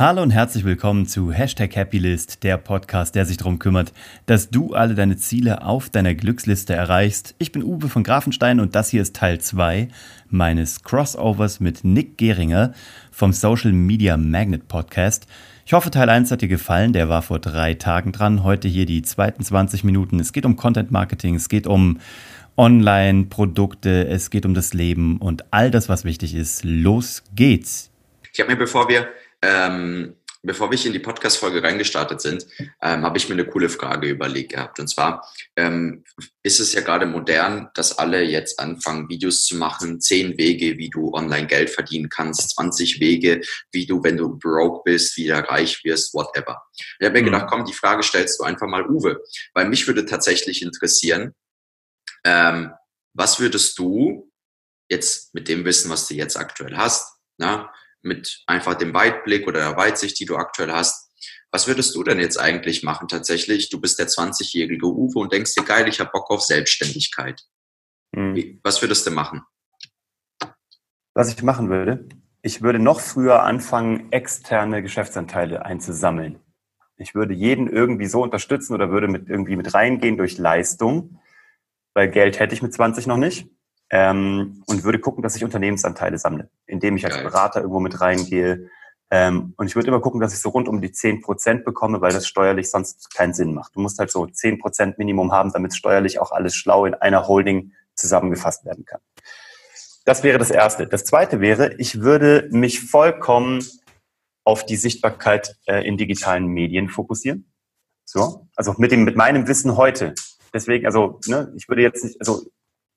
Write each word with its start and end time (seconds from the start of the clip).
Hallo 0.00 0.22
und 0.22 0.30
herzlich 0.30 0.64
willkommen 0.64 1.08
zu 1.08 1.32
Hashtag 1.32 1.74
Happylist, 1.74 2.44
der 2.44 2.56
Podcast, 2.56 3.16
der 3.16 3.24
sich 3.24 3.36
darum 3.36 3.58
kümmert, 3.58 3.92
dass 4.26 4.48
du 4.48 4.72
alle 4.72 4.94
deine 4.94 5.16
Ziele 5.16 5.64
auf 5.64 5.90
deiner 5.90 6.14
Glücksliste 6.14 6.72
erreichst. 6.72 7.34
Ich 7.38 7.50
bin 7.50 7.64
Uwe 7.64 7.88
von 7.88 8.04
Grafenstein 8.04 8.60
und 8.60 8.76
das 8.76 8.90
hier 8.90 9.02
ist 9.02 9.16
Teil 9.16 9.40
2 9.40 9.88
meines 10.28 10.84
Crossovers 10.84 11.58
mit 11.58 11.82
Nick 11.82 12.16
Geringer 12.16 12.74
vom 13.10 13.32
Social 13.32 13.72
Media 13.72 14.16
Magnet 14.16 14.68
Podcast. 14.68 15.26
Ich 15.66 15.72
hoffe, 15.72 15.90
Teil 15.90 16.08
1 16.08 16.30
hat 16.30 16.42
dir 16.42 16.48
gefallen. 16.48 16.92
Der 16.92 17.08
war 17.08 17.22
vor 17.22 17.40
drei 17.40 17.74
Tagen 17.74 18.12
dran. 18.12 18.44
Heute 18.44 18.68
hier 18.68 18.86
die 18.86 19.02
zweiten 19.02 19.42
20 19.42 19.82
Minuten. 19.82 20.20
Es 20.20 20.32
geht 20.32 20.46
um 20.46 20.54
Content 20.54 20.92
Marketing, 20.92 21.34
es 21.34 21.48
geht 21.48 21.66
um 21.66 21.98
Online-Produkte, 22.56 24.06
es 24.06 24.30
geht 24.30 24.46
um 24.46 24.54
das 24.54 24.74
Leben 24.74 25.16
und 25.16 25.52
all 25.52 25.72
das, 25.72 25.88
was 25.88 26.04
wichtig 26.04 26.36
ist. 26.36 26.62
Los 26.62 27.24
geht's! 27.34 27.90
Ich 28.32 28.38
habe 28.38 28.52
mir, 28.52 28.58
bevor 28.58 28.88
wir 28.88 29.08
ähm, 29.42 30.16
bevor 30.42 30.70
wir 30.70 30.84
in 30.84 30.92
die 30.92 30.98
Podcast-Folge 30.98 31.62
reingestartet 31.62 32.20
sind, 32.20 32.46
ähm, 32.80 33.02
habe 33.02 33.18
ich 33.18 33.28
mir 33.28 33.34
eine 33.34 33.46
coole 33.46 33.68
Frage 33.68 34.08
überlegt 34.08 34.52
gehabt. 34.52 34.78
Und 34.78 34.88
zwar 34.88 35.26
ähm, 35.56 36.04
ist 36.42 36.60
es 36.60 36.72
ja 36.72 36.80
gerade 36.80 37.06
modern, 37.06 37.68
dass 37.74 37.98
alle 37.98 38.22
jetzt 38.22 38.58
anfangen, 38.60 39.08
Videos 39.08 39.44
zu 39.44 39.56
machen. 39.56 40.00
Zehn 40.00 40.38
Wege, 40.38 40.78
wie 40.78 40.90
du 40.90 41.12
online 41.12 41.46
Geld 41.46 41.70
verdienen 41.70 42.08
kannst. 42.08 42.50
20 42.50 43.00
Wege, 43.00 43.40
wie 43.72 43.86
du, 43.86 44.02
wenn 44.02 44.16
du 44.16 44.38
broke 44.38 44.82
bist, 44.84 45.16
wieder 45.16 45.40
reich 45.40 45.82
wirst, 45.84 46.14
whatever. 46.14 46.62
Ich 46.98 47.04
habe 47.04 47.12
mir 47.12 47.22
mhm. 47.22 47.26
gedacht, 47.26 47.46
komm, 47.50 47.64
die 47.64 47.72
Frage 47.72 48.02
stellst 48.02 48.38
du 48.38 48.44
einfach 48.44 48.68
mal 48.68 48.88
Uwe. 48.88 49.22
Weil 49.54 49.68
mich 49.68 49.86
würde 49.86 50.06
tatsächlich 50.06 50.62
interessieren, 50.62 51.34
ähm, 52.24 52.72
was 53.14 53.40
würdest 53.40 53.78
du 53.78 54.30
jetzt 54.88 55.34
mit 55.34 55.48
dem 55.48 55.64
Wissen, 55.64 55.90
was 55.90 56.06
du 56.08 56.14
jetzt 56.14 56.36
aktuell 56.36 56.76
hast, 56.76 57.18
na, 57.36 57.70
mit 58.02 58.42
einfach 58.46 58.74
dem 58.74 58.94
Weitblick 58.94 59.46
oder 59.46 59.60
der 59.60 59.76
Weitsicht, 59.76 60.18
die 60.20 60.26
du 60.26 60.36
aktuell 60.36 60.72
hast. 60.72 61.10
Was 61.50 61.66
würdest 61.66 61.94
du 61.94 62.02
denn 62.02 62.20
jetzt 62.20 62.38
eigentlich 62.38 62.82
machen 62.82 63.08
tatsächlich? 63.08 63.70
Du 63.70 63.80
bist 63.80 63.98
der 63.98 64.08
20-jährige 64.08 64.86
Uwe 64.86 65.18
und 65.18 65.32
denkst 65.32 65.54
dir, 65.54 65.64
geil, 65.64 65.88
ich 65.88 65.98
habe 66.00 66.10
Bock 66.12 66.30
auf 66.30 66.42
Selbstständigkeit. 66.42 67.42
Mhm. 68.12 68.60
Was 68.62 68.82
würdest 68.82 69.06
du 69.06 69.10
machen? 69.10 69.42
Was 71.14 71.32
ich 71.32 71.42
machen 71.42 71.70
würde? 71.70 72.06
Ich 72.42 72.62
würde 72.62 72.78
noch 72.78 73.00
früher 73.00 73.42
anfangen, 73.42 74.12
externe 74.12 74.82
Geschäftsanteile 74.82 75.64
einzusammeln. 75.64 76.38
Ich 76.96 77.14
würde 77.14 77.34
jeden 77.34 77.68
irgendwie 77.68 78.06
so 78.06 78.22
unterstützen 78.22 78.74
oder 78.74 78.90
würde 78.90 79.08
mit 79.08 79.28
irgendwie 79.28 79.56
mit 79.56 79.72
reingehen 79.74 80.16
durch 80.16 80.38
Leistung, 80.38 81.20
weil 81.94 82.10
Geld 82.10 82.38
hätte 82.38 82.54
ich 82.54 82.62
mit 82.62 82.72
20 82.72 83.06
noch 83.06 83.16
nicht 83.16 83.48
ähm, 83.90 84.62
und 84.66 84.84
würde 84.84 84.98
gucken, 84.98 85.22
dass 85.22 85.36
ich 85.36 85.44
Unternehmensanteile 85.44 86.18
sammle, 86.18 86.50
indem 86.66 86.96
ich 86.96 87.04
als 87.04 87.14
Geil. 87.16 87.24
Berater 87.24 87.60
irgendwo 87.60 87.80
mit 87.80 88.00
reingehe. 88.00 88.68
Ähm, 89.10 89.54
und 89.56 89.66
ich 89.66 89.74
würde 89.74 89.88
immer 89.88 90.00
gucken, 90.00 90.20
dass 90.20 90.34
ich 90.34 90.40
so 90.40 90.50
rund 90.50 90.68
um 90.68 90.80
die 90.80 90.92
zehn 90.92 91.22
Prozent 91.22 91.64
bekomme, 91.64 92.00
weil 92.00 92.12
das 92.12 92.26
steuerlich 92.26 92.70
sonst 92.70 93.14
keinen 93.14 93.32
Sinn 93.32 93.54
macht. 93.54 93.74
Du 93.74 93.80
musst 93.80 93.98
halt 93.98 94.10
so 94.10 94.26
zehn 94.26 94.58
Prozent 94.58 94.98
Minimum 94.98 95.32
haben, 95.32 95.52
damit 95.52 95.74
steuerlich 95.74 96.20
auch 96.20 96.32
alles 96.32 96.54
schlau 96.54 96.84
in 96.84 96.94
einer 96.94 97.26
Holding 97.26 97.72
zusammengefasst 97.94 98.64
werden 98.66 98.84
kann. 98.84 99.00
Das 100.04 100.22
wäre 100.22 100.38
das 100.38 100.50
Erste. 100.50 100.86
Das 100.86 101.04
Zweite 101.04 101.40
wäre, 101.40 101.74
ich 101.74 102.00
würde 102.00 102.48
mich 102.50 102.80
vollkommen 102.80 103.64
auf 104.44 104.64
die 104.64 104.76
Sichtbarkeit 104.76 105.56
äh, 105.66 105.86
in 105.86 105.96
digitalen 105.96 106.46
Medien 106.46 106.88
fokussieren. 106.88 107.52
So, 108.06 108.48
also 108.56 108.74
mit 108.78 108.90
dem, 108.90 109.04
mit 109.04 109.16
meinem 109.16 109.46
Wissen 109.48 109.76
heute. 109.76 110.14
Deswegen, 110.54 110.86
also, 110.86 111.20
ne, 111.26 111.52
ich 111.56 111.68
würde 111.68 111.82
jetzt 111.82 112.04
nicht, 112.04 112.18
also 112.20 112.46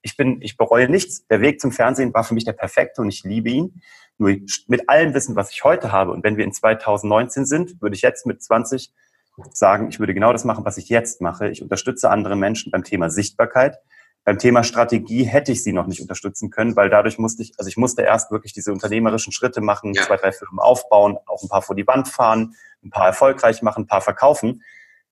ich 0.02 0.18
bin, 0.18 0.42
ich 0.42 0.58
bereue 0.58 0.90
nichts. 0.90 1.26
Der 1.28 1.42
Weg 1.42 1.62
zum 1.62 1.72
Fernsehen 1.72 2.14
war 2.14 2.24
für 2.24 2.34
mich 2.34 2.46
der 2.46 2.54
perfekte 2.54 3.02
und 3.02 3.10
ich 3.10 3.24
liebe 3.24 3.50
ihn. 3.50 3.82
Nur 4.18 4.36
mit 4.68 4.90
allem 4.90 5.14
Wissen, 5.14 5.36
was 5.36 5.52
ich 5.52 5.64
heute 5.64 5.92
habe 5.92 6.12
und 6.12 6.24
wenn 6.24 6.38
wir 6.38 6.46
in 6.46 6.54
2019 6.54 7.46
sind, 7.46 7.82
würde 7.82 7.96
ich 7.96 8.02
jetzt 8.02 8.26
mit 8.26 8.42
20 8.42 8.92
sagen, 9.54 9.90
ich 9.90 10.00
würde 10.00 10.14
genau 10.14 10.32
das 10.32 10.46
machen, 10.46 10.66
was 10.66 10.78
ich 10.78 10.90
jetzt 10.90 11.22
mache. 11.22 11.50
Ich 11.50 11.62
unterstütze 11.62 12.10
andere 12.10 12.36
Menschen 12.36 12.72
beim 12.72 12.84
Thema 12.84 13.10
Sichtbarkeit. 13.10 13.80
Beim 14.24 14.38
Thema 14.38 14.64
Strategie 14.64 15.24
hätte 15.24 15.52
ich 15.52 15.64
sie 15.64 15.74
noch 15.74 15.88
nicht 15.88 16.02
unterstützen 16.02 16.52
können, 16.52 16.76
weil 16.76 16.90
dadurch 16.90 17.18
musste 17.18 17.42
ich, 17.42 17.54
also 17.58 17.68
ich 17.68 17.78
musste 17.78 18.04
erst 18.04 18.30
wirklich 18.30 18.54
diese 18.54 18.72
unternehmerischen 18.72 19.34
Schritte 19.34 19.62
machen, 19.62 19.96
ja. 19.96 20.04
zwei, 20.04 20.18
drei 20.18 20.32
Firmen 20.32 20.60
aufbauen, 20.60 21.18
auch 21.26 21.42
ein 21.42 21.50
paar 21.50 21.64
vor 21.64 21.76
die 21.76 21.88
Wand 21.88 22.08
fahren, 22.08 22.56
ein 22.84 22.92
paar 22.92 23.08
erfolgreich 23.08 23.64
machen, 23.64 23.84
ein 23.84 23.88
paar 23.88 24.02
verkaufen. 24.02 24.62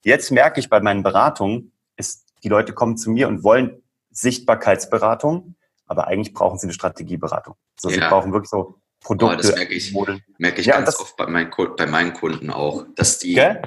Jetzt 0.04 0.30
merke 0.32 0.60
ich 0.60 0.70
bei 0.70 0.80
meinen 0.80 1.02
Beratungen, 1.02 1.72
ist, 1.96 2.28
die 2.44 2.50
Leute 2.50 2.74
kommen 2.74 2.98
zu 2.98 3.10
mir 3.10 3.28
und 3.28 3.44
wollen 3.44 3.82
Sichtbarkeitsberatung, 4.22 5.56
aber 5.86 6.08
eigentlich 6.08 6.34
brauchen 6.34 6.58
sie 6.58 6.68
eine 6.68 6.74
Strategieberatung. 6.74 7.56
Also 7.78 7.96
ja. 7.96 8.04
sie 8.04 8.10
brauchen 8.10 8.34
wirklich 8.34 8.50
so 8.50 8.80
Produkte. 9.02 9.36
Oh, 9.36 9.42
das 9.42 9.56
merke 9.56 9.74
ich, 9.74 9.94
merke 10.38 10.62
ich 10.62 10.68
ja, 10.68 10.80
ganz 10.80 11.00
oft 11.00 11.16
bei 11.16 11.28
meinen, 11.28 11.52
bei 11.78 11.88
meinen 11.88 12.14
Kunden 12.14 12.50
auch, 12.50 12.86
dass 12.96 13.20
die, 13.20 13.40
okay. 13.40 13.62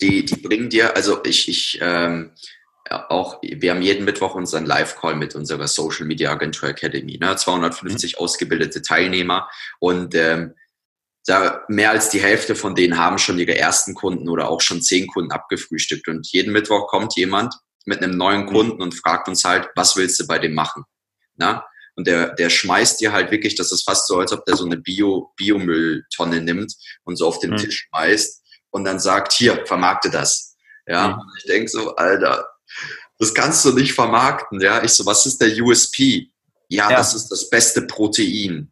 die, 0.00 0.24
die 0.24 0.36
bringen 0.36 0.70
dir, 0.70 0.94
also 0.94 1.22
ich, 1.24 1.48
ich, 1.48 1.78
ähm, 1.82 2.32
auch, 2.90 3.40
wir 3.42 3.70
haben 3.70 3.82
jeden 3.82 4.04
Mittwoch 4.04 4.34
unseren 4.34 4.64
Live-Call 4.64 5.14
mit 5.14 5.34
unserer 5.34 5.68
Social 5.68 6.06
Media 6.06 6.30
Agentur 6.30 6.70
Academy, 6.70 7.18
ne? 7.18 7.36
250 7.36 8.14
mhm. 8.14 8.18
ausgebildete 8.24 8.80
Teilnehmer 8.80 9.48
und 9.78 10.14
ähm, 10.14 10.54
da 11.26 11.62
mehr 11.68 11.90
als 11.90 12.08
die 12.08 12.20
Hälfte 12.20 12.54
von 12.54 12.74
denen 12.74 12.96
haben 12.96 13.18
schon 13.18 13.38
ihre 13.38 13.58
ersten 13.58 13.94
Kunden 13.94 14.30
oder 14.30 14.48
auch 14.48 14.62
schon 14.62 14.80
zehn 14.80 15.06
Kunden 15.06 15.30
abgefrühstückt 15.30 16.08
und 16.08 16.26
jeden 16.32 16.52
Mittwoch 16.52 16.86
kommt 16.86 17.16
jemand 17.16 17.54
mit 17.88 18.02
einem 18.02 18.16
neuen 18.16 18.42
mhm. 18.42 18.48
Kunden 18.48 18.82
und 18.82 18.94
fragt 18.94 19.28
uns 19.28 19.44
halt, 19.44 19.68
was 19.74 19.96
willst 19.96 20.20
du 20.20 20.26
bei 20.26 20.38
dem 20.38 20.54
machen? 20.54 20.84
Na? 21.36 21.64
Und 21.96 22.06
der, 22.06 22.34
der 22.34 22.50
schmeißt 22.50 23.00
dir 23.00 23.12
halt 23.12 23.32
wirklich, 23.32 23.56
das 23.56 23.72
ist 23.72 23.82
fast 23.82 24.06
so, 24.06 24.18
als 24.18 24.30
ob 24.30 24.44
der 24.44 24.54
so 24.54 24.66
eine 24.66 24.76
Bio, 24.76 25.32
Biomülltonne 25.36 26.42
nimmt 26.42 26.72
und 27.04 27.16
so 27.16 27.26
auf 27.26 27.40
den 27.40 27.52
mhm. 27.52 27.56
Tisch 27.56 27.88
schmeißt 27.88 28.44
und 28.70 28.84
dann 28.84 29.00
sagt, 29.00 29.32
hier, 29.32 29.66
vermarkte 29.66 30.10
das. 30.10 30.54
Ja, 30.86 31.16
mhm. 31.16 31.22
ich 31.38 31.44
denke 31.46 31.68
so, 31.68 31.96
Alter, 31.96 32.46
das 33.18 33.34
kannst 33.34 33.64
du 33.64 33.72
nicht 33.72 33.94
vermarkten. 33.94 34.60
Ja, 34.60 34.84
ich 34.84 34.92
so, 34.92 35.06
was 35.06 35.26
ist 35.26 35.40
der 35.40 35.50
USP? 35.60 36.30
Ja, 36.68 36.90
ja. 36.90 36.96
das 36.98 37.14
ist 37.14 37.28
das 37.28 37.48
beste 37.48 37.82
Protein. 37.82 38.70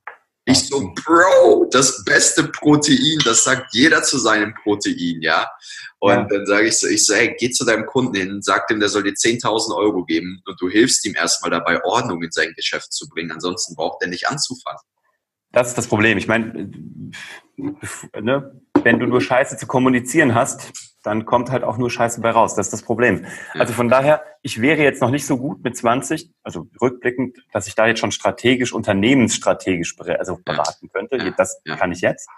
Ich 0.49 0.69
so, 0.69 0.93
Bro, 0.95 1.67
das 1.73 2.05
beste 2.05 2.45
Protein, 2.45 3.19
das 3.25 3.43
sagt 3.43 3.75
jeder 3.75 4.05
zu 4.05 4.17
seinem 4.17 4.55
Protein, 4.55 5.21
ja. 5.21 5.51
Und 5.99 6.13
ja. 6.13 6.25
dann 6.25 6.47
sage 6.47 6.69
ich 6.69 6.79
so, 6.79 6.87
ich 6.87 7.05
so, 7.05 7.15
hey, 7.15 7.35
geh 7.37 7.51
zu 7.51 7.65
deinem 7.65 7.85
Kunden 7.85 8.15
hin, 8.15 8.43
sag 8.43 8.69
dem, 8.69 8.79
der 8.79 8.89
soll 8.89 9.03
dir 9.03 9.15
10.000 9.15 9.77
Euro 9.77 10.05
geben 10.05 10.41
und 10.47 10.61
du 10.61 10.69
hilfst 10.69 11.05
ihm 11.05 11.17
erstmal 11.17 11.51
dabei, 11.51 11.83
Ordnung 11.85 12.23
in 12.23 12.31
sein 12.31 12.53
Geschäft 12.55 12.93
zu 12.93 13.09
bringen. 13.09 13.33
Ansonsten 13.33 13.75
braucht 13.75 14.01
er 14.03 14.09
nicht 14.09 14.29
anzufangen. 14.29 14.81
Das 15.51 15.69
ist 15.69 15.79
das 15.79 15.89
Problem. 15.89 16.17
Ich 16.17 16.29
meine, 16.29 16.71
ne, 17.57 18.61
wenn 18.87 19.01
du 19.01 19.07
nur 19.07 19.21
Scheiße 19.21 19.57
zu 19.57 19.67
kommunizieren 19.67 20.37
hast, 20.37 20.73
dann 21.03 21.25
kommt 21.25 21.51
halt 21.51 21.65
auch 21.65 21.77
nur 21.77 21.91
Scheiße 21.91 22.21
bei 22.21 22.31
raus. 22.31 22.55
Das 22.55 22.69
ist 22.69 22.73
das 22.73 22.83
Problem. 22.83 23.27
Also 23.55 23.73
von 23.73 23.89
daher, 23.89 24.23
ich 24.43 24.63
wäre 24.63 24.81
jetzt 24.81 25.03
noch 25.03 25.11
nicht 25.11 25.27
so 25.27 25.39
gut 25.39 25.65
mit 25.65 25.77
20, 25.77 26.31
also 26.45 26.69
rückblickend, 26.81 27.37
dass 27.53 27.67
ich 27.67 27.75
da 27.75 27.89
jetzt 27.89 27.99
schon 27.99 28.13
strategisch, 28.13 28.73
unternehmensstrategisch 28.73 29.97
also 29.99 30.39
beraten 30.45 30.89
könnte. 30.93 31.35
Das 31.37 31.61
kann 31.65 31.91
ich 31.91 32.01
jetzt. 32.01 32.29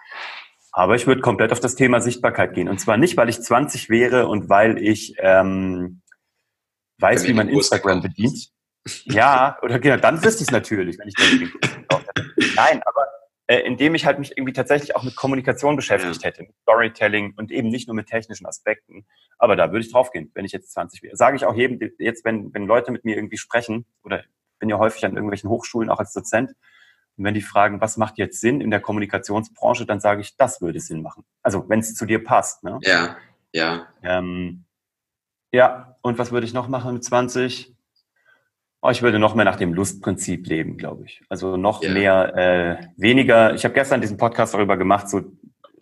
Aber 0.72 0.94
ich 0.94 1.06
würde 1.06 1.20
komplett 1.20 1.52
auf 1.52 1.60
das 1.60 1.74
Thema 1.74 2.00
Sichtbarkeit 2.00 2.54
gehen. 2.54 2.70
Und 2.70 2.78
zwar 2.80 2.96
nicht, 2.96 3.18
weil 3.18 3.28
ich 3.28 3.42
20 3.42 3.90
wäre 3.90 4.26
und 4.26 4.48
weil 4.48 4.78
ich 4.78 5.16
ähm, 5.18 6.00
weiß, 6.98 7.28
wie 7.28 7.34
man 7.34 7.50
Instagram 7.50 8.00
bedient. 8.00 8.48
Ja, 9.04 9.58
oder 9.60 9.78
genau, 9.78 9.98
dann 9.98 10.24
wüsste 10.24 10.42
ich 10.42 10.48
es 10.48 10.50
natürlich, 10.50 10.98
wenn 10.98 11.08
ich 11.08 11.14
den 11.14 11.52
Nein, 12.56 12.80
aber 12.86 13.06
äh, 13.48 13.60
indem 13.60 13.94
ich 13.94 14.04
halt 14.04 14.18
mich 14.18 14.36
irgendwie 14.36 14.52
tatsächlich 14.52 14.94
auch 14.94 15.02
mit 15.02 15.16
Kommunikation 15.16 15.74
beschäftigt 15.74 16.22
hätte, 16.22 16.42
mit 16.42 16.54
Storytelling 16.62 17.32
und 17.36 17.50
eben 17.50 17.68
nicht 17.68 17.88
nur 17.88 17.94
mit 17.94 18.06
technischen 18.06 18.46
Aspekten. 18.46 19.06
Aber 19.38 19.56
da 19.56 19.72
würde 19.72 19.80
ich 19.80 19.90
draufgehen, 19.90 20.30
wenn 20.34 20.44
ich 20.44 20.52
jetzt 20.52 20.70
20 20.72 21.02
wäre. 21.02 21.16
Sage 21.16 21.36
ich 21.36 21.46
auch 21.46 21.54
jedem 21.54 21.80
jetzt, 21.98 22.24
wenn, 22.24 22.52
wenn 22.52 22.66
Leute 22.66 22.92
mit 22.92 23.04
mir 23.04 23.16
irgendwie 23.16 23.38
sprechen, 23.38 23.86
oder 24.04 24.22
bin 24.58 24.68
ja 24.68 24.78
häufig 24.78 25.04
an 25.06 25.14
irgendwelchen 25.14 25.48
Hochschulen 25.48 25.88
auch 25.88 25.98
als 25.98 26.12
Dozent, 26.12 26.52
und 27.16 27.24
wenn 27.24 27.34
die 27.34 27.42
fragen, 27.42 27.80
was 27.80 27.96
macht 27.96 28.18
jetzt 28.18 28.40
Sinn 28.40 28.60
in 28.60 28.70
der 28.70 28.80
Kommunikationsbranche, 28.80 29.86
dann 29.86 29.98
sage 29.98 30.20
ich, 30.20 30.36
das 30.36 30.60
würde 30.60 30.78
Sinn 30.78 31.02
machen. 31.02 31.24
Also 31.42 31.68
wenn 31.68 31.80
es 31.80 31.94
zu 31.94 32.06
dir 32.06 32.22
passt. 32.22 32.62
Ne? 32.62 32.78
Ja, 32.82 33.16
ja. 33.52 33.88
Ähm, 34.02 34.66
ja, 35.50 35.96
und 36.02 36.18
was 36.18 36.30
würde 36.30 36.46
ich 36.46 36.52
noch 36.52 36.68
machen 36.68 36.92
mit 36.94 37.02
20? 37.02 37.74
Oh, 38.80 38.90
ich 38.90 39.02
würde 39.02 39.18
noch 39.18 39.34
mehr 39.34 39.44
nach 39.44 39.56
dem 39.56 39.74
Lustprinzip 39.74 40.46
leben, 40.46 40.76
glaube 40.76 41.04
ich. 41.04 41.22
Also 41.28 41.56
noch 41.56 41.82
ja. 41.82 41.90
mehr, 41.90 42.36
äh, 42.36 42.86
weniger. 42.96 43.54
Ich 43.54 43.64
habe 43.64 43.74
gestern 43.74 44.00
diesen 44.00 44.16
Podcast 44.16 44.54
darüber 44.54 44.76
gemacht, 44.76 45.08
so 45.08 45.22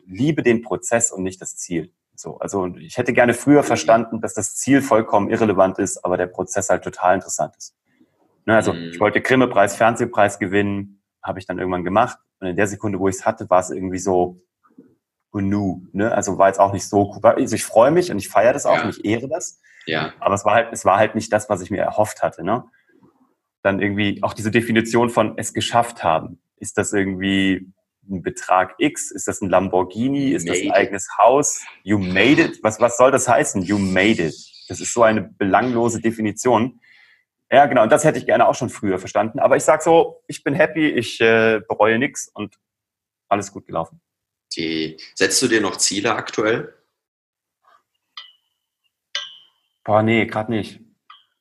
liebe 0.06 0.42
den 0.42 0.62
Prozess 0.62 1.10
und 1.12 1.22
nicht 1.22 1.40
das 1.42 1.56
Ziel. 1.56 1.92
So, 2.14 2.38
also 2.38 2.66
ich 2.78 2.96
hätte 2.96 3.12
gerne 3.12 3.34
früher 3.34 3.62
verstanden, 3.62 4.22
dass 4.22 4.32
das 4.32 4.56
Ziel 4.56 4.80
vollkommen 4.80 5.28
irrelevant 5.28 5.78
ist, 5.78 6.02
aber 6.04 6.16
der 6.16 6.26
Prozess 6.26 6.70
halt 6.70 6.82
total 6.82 7.16
interessant 7.16 7.54
ist. 7.56 7.76
Ne, 8.46 8.54
also 8.54 8.72
mhm. 8.72 8.90
ich 8.92 9.00
wollte 9.00 9.20
Grimme-Preis, 9.20 9.76
Fernsehpreis 9.76 10.38
gewinnen, 10.38 11.02
habe 11.22 11.38
ich 11.38 11.46
dann 11.46 11.58
irgendwann 11.58 11.84
gemacht. 11.84 12.18
Und 12.40 12.46
in 12.48 12.56
der 12.56 12.66
Sekunde, 12.66 12.98
wo 12.98 13.08
ich 13.08 13.16
es 13.16 13.26
hatte, 13.26 13.50
war 13.50 13.60
es 13.60 13.70
irgendwie 13.70 13.98
so, 13.98 14.40
oh 15.32 15.40
nu, 15.40 15.86
ne? 15.92 16.12
Also 16.12 16.38
war 16.38 16.48
jetzt 16.48 16.60
auch 16.60 16.72
nicht 16.72 16.88
so 16.88 17.12
cool. 17.14 17.20
Also 17.22 17.54
ich 17.54 17.64
freue 17.64 17.90
mich 17.90 18.10
und 18.10 18.18
ich 18.18 18.28
feiere 18.28 18.52
das 18.52 18.64
auch 18.64 18.76
ja. 18.76 18.84
und 18.84 18.90
ich 18.90 19.04
ehre 19.04 19.28
das. 19.28 19.60
Ja. 19.84 20.12
Aber 20.20 20.34
es 20.34 20.44
war 20.44 20.54
halt, 20.54 20.68
es 20.72 20.84
war 20.84 20.98
halt 20.98 21.14
nicht 21.14 21.32
das, 21.32 21.50
was 21.50 21.60
ich 21.60 21.70
mir 21.70 21.82
erhofft 21.82 22.22
hatte, 22.22 22.44
ne? 22.44 22.64
Dann 23.66 23.80
irgendwie 23.80 24.22
auch 24.22 24.32
diese 24.32 24.52
Definition 24.52 25.10
von 25.10 25.36
es 25.36 25.52
geschafft 25.52 26.04
haben. 26.04 26.38
Ist 26.58 26.78
das 26.78 26.92
irgendwie, 26.92 27.66
ein 28.08 28.22
Betrag 28.22 28.74
X? 28.78 29.10
Ist 29.10 29.26
das 29.26 29.40
ein 29.40 29.50
Lamborghini? 29.50 30.30
Ist 30.30 30.48
das 30.48 30.60
ein 30.60 30.70
eigenes 30.70 31.08
Haus? 31.18 31.64
You 31.82 31.98
made 31.98 32.40
it? 32.40 32.60
Was, 32.62 32.78
was 32.78 32.96
soll 32.96 33.10
das 33.10 33.28
heißen? 33.28 33.62
You 33.62 33.78
made 33.78 34.22
it. 34.22 34.34
Das 34.68 34.80
ist 34.80 34.92
so 34.92 35.02
eine 35.02 35.22
belanglose 35.22 36.00
Definition. 36.00 36.80
Ja, 37.50 37.66
genau. 37.66 37.82
Und 37.82 37.90
das 37.90 38.04
hätte 38.04 38.18
ich 38.18 38.26
gerne 38.26 38.46
auch 38.46 38.54
schon 38.54 38.70
früher 38.70 38.98
verstanden. 38.98 39.40
Aber 39.40 39.56
ich 39.56 39.64
sage 39.64 39.82
so, 39.82 40.22
ich 40.26 40.44
bin 40.44 40.54
happy, 40.54 40.88
ich 40.88 41.20
äh, 41.20 41.60
bereue 41.68 41.98
nichts 41.98 42.28
und 42.32 42.56
alles 43.28 43.52
gut 43.52 43.66
gelaufen. 43.66 44.00
Die, 44.56 44.96
setzt 45.16 45.42
du 45.42 45.48
dir 45.48 45.60
noch 45.60 45.76
Ziele 45.76 46.14
aktuell? 46.14 46.72
Boah, 49.84 50.02
nee, 50.02 50.26
gerade 50.26 50.52
nicht. 50.52 50.80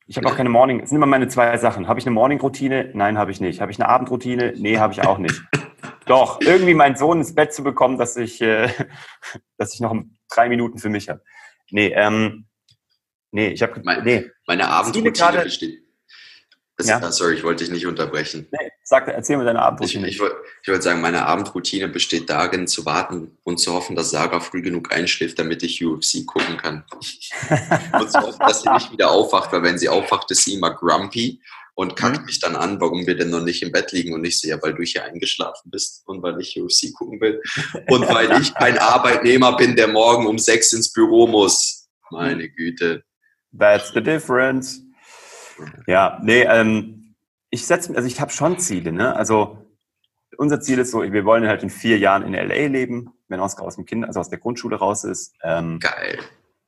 Ich 0.07 0.17
habe 0.17 0.27
auch 0.27 0.35
keine 0.35 0.49
Morning. 0.49 0.81
Es 0.81 0.89
sind 0.89 0.97
immer 0.97 1.07
meine 1.07 1.27
zwei 1.27 1.57
Sachen. 1.57 1.87
Habe 1.87 1.99
ich 1.99 2.05
eine 2.05 2.13
Morning-Routine? 2.13 2.91
Nein, 2.93 3.17
habe 3.17 3.31
ich 3.31 3.41
nicht. 3.41 3.59
Habe 3.59 3.71
ich 3.71 3.79
eine 3.79 3.89
Abendroutine? 3.89 4.53
Nee, 4.55 4.77
habe 4.77 4.93
ich 4.93 5.03
auch 5.03 5.17
nicht. 5.17 5.41
Doch, 6.05 6.39
irgendwie 6.41 6.75
meinen 6.75 6.95
Sohn 6.95 7.17
ins 7.17 7.33
Bett 7.33 7.53
zu 7.53 7.63
bekommen, 7.63 7.97
dass 7.97 8.15
ich, 8.15 8.39
äh, 8.41 8.69
dass 9.57 9.73
ich 9.73 9.79
noch 9.79 9.95
drei 10.29 10.49
Minuten 10.49 10.77
für 10.77 10.89
mich 10.89 11.09
habe. 11.09 11.23
Nee, 11.71 11.87
ähm, 11.95 12.45
nee, 13.31 13.47
ich 13.47 13.63
habe 13.63 13.81
nee. 14.03 14.29
Meine 14.45 14.67
Abendroutine 14.67 15.43
besteht, 15.43 15.84
das, 16.77 16.87
ja. 16.87 17.11
Sorry, 17.11 17.35
ich 17.35 17.43
wollte 17.43 17.63
dich 17.63 17.71
nicht 17.71 17.85
unterbrechen. 17.85 18.47
Nee, 18.51 18.71
sag, 18.83 19.07
erzähl 19.07 19.37
mir 19.37 19.45
deine 19.45 19.61
Abendroutine. 19.61 20.07
Ich, 20.09 20.15
ich, 20.17 20.21
ich 20.61 20.67
wollte 20.67 20.81
sagen, 20.81 20.99
meine 20.99 21.25
Abendroutine 21.25 21.87
besteht 21.87 22.29
darin, 22.29 22.67
zu 22.67 22.85
warten 22.85 23.37
und 23.43 23.59
zu 23.59 23.73
hoffen, 23.73 23.95
dass 23.95 24.11
Sarah 24.11 24.41
früh 24.41 24.61
genug 24.61 24.93
einschläft, 24.93 25.39
damit 25.39 25.63
ich 25.63 25.83
UFC 25.83 26.25
gucken 26.25 26.57
kann. 26.57 26.83
und 27.93 28.11
zu 28.11 28.19
hoffen, 28.19 28.39
dass 28.39 28.61
sie 28.61 28.73
nicht 28.73 28.91
wieder 28.91 29.09
aufwacht, 29.09 29.53
weil 29.53 29.63
wenn 29.63 29.77
sie 29.77 29.87
aufwacht, 29.87 30.29
ist 30.31 30.43
sie 30.43 30.55
immer 30.55 30.73
grumpy 30.73 31.39
und 31.75 31.95
kackt 31.95 32.19
mhm. 32.19 32.25
mich 32.25 32.39
dann 32.39 32.57
an, 32.57 32.81
warum 32.81 33.07
wir 33.07 33.15
denn 33.15 33.29
noch 33.29 33.43
nicht 33.43 33.61
im 33.61 33.71
Bett 33.71 33.93
liegen 33.93 34.13
und 34.13 34.25
ich 34.25 34.39
sehe, 34.39 34.61
weil 34.61 34.73
du 34.73 34.83
hier 34.83 35.05
eingeschlafen 35.05 35.71
bist 35.71 36.03
und 36.07 36.21
weil 36.23 36.39
ich 36.41 36.59
UFC 36.59 36.93
gucken 36.93 37.21
will 37.21 37.41
und 37.87 38.01
weil 38.09 38.41
ich 38.41 38.53
kein 38.53 38.77
Arbeitnehmer 38.77 39.55
bin, 39.55 39.77
der 39.77 39.87
morgen 39.87 40.25
um 40.27 40.39
sechs 40.39 40.73
ins 40.73 40.91
Büro 40.91 41.27
muss. 41.27 41.87
Meine 42.11 42.49
Güte. 42.49 43.03
That's 43.57 43.91
the 43.93 44.01
difference. 44.01 44.84
Ja, 45.87 46.19
nee, 46.23 46.43
ähm, 46.43 47.15
ich 47.49 47.65
setze, 47.65 47.95
also 47.95 48.07
ich 48.07 48.19
habe 48.19 48.31
schon 48.31 48.59
Ziele, 48.59 48.91
ne? 48.91 49.15
Also 49.15 49.57
unser 50.37 50.59
Ziel 50.59 50.79
ist 50.79 50.91
so, 50.91 51.01
wir 51.01 51.25
wollen 51.25 51.47
halt 51.47 51.63
in 51.63 51.69
vier 51.69 51.97
Jahren 51.97 52.23
in 52.23 52.33
LA 52.33 52.67
leben, 52.67 53.13
wenn 53.27 53.39
Oscar 53.39 53.63
aus 53.63 53.75
dem 53.75 53.85
Kind, 53.85 54.05
also 54.05 54.19
aus 54.19 54.29
der 54.29 54.39
Grundschule 54.39 54.75
raus 54.75 55.03
ist. 55.03 55.33
Ähm, 55.43 55.79
Geil. 55.79 56.19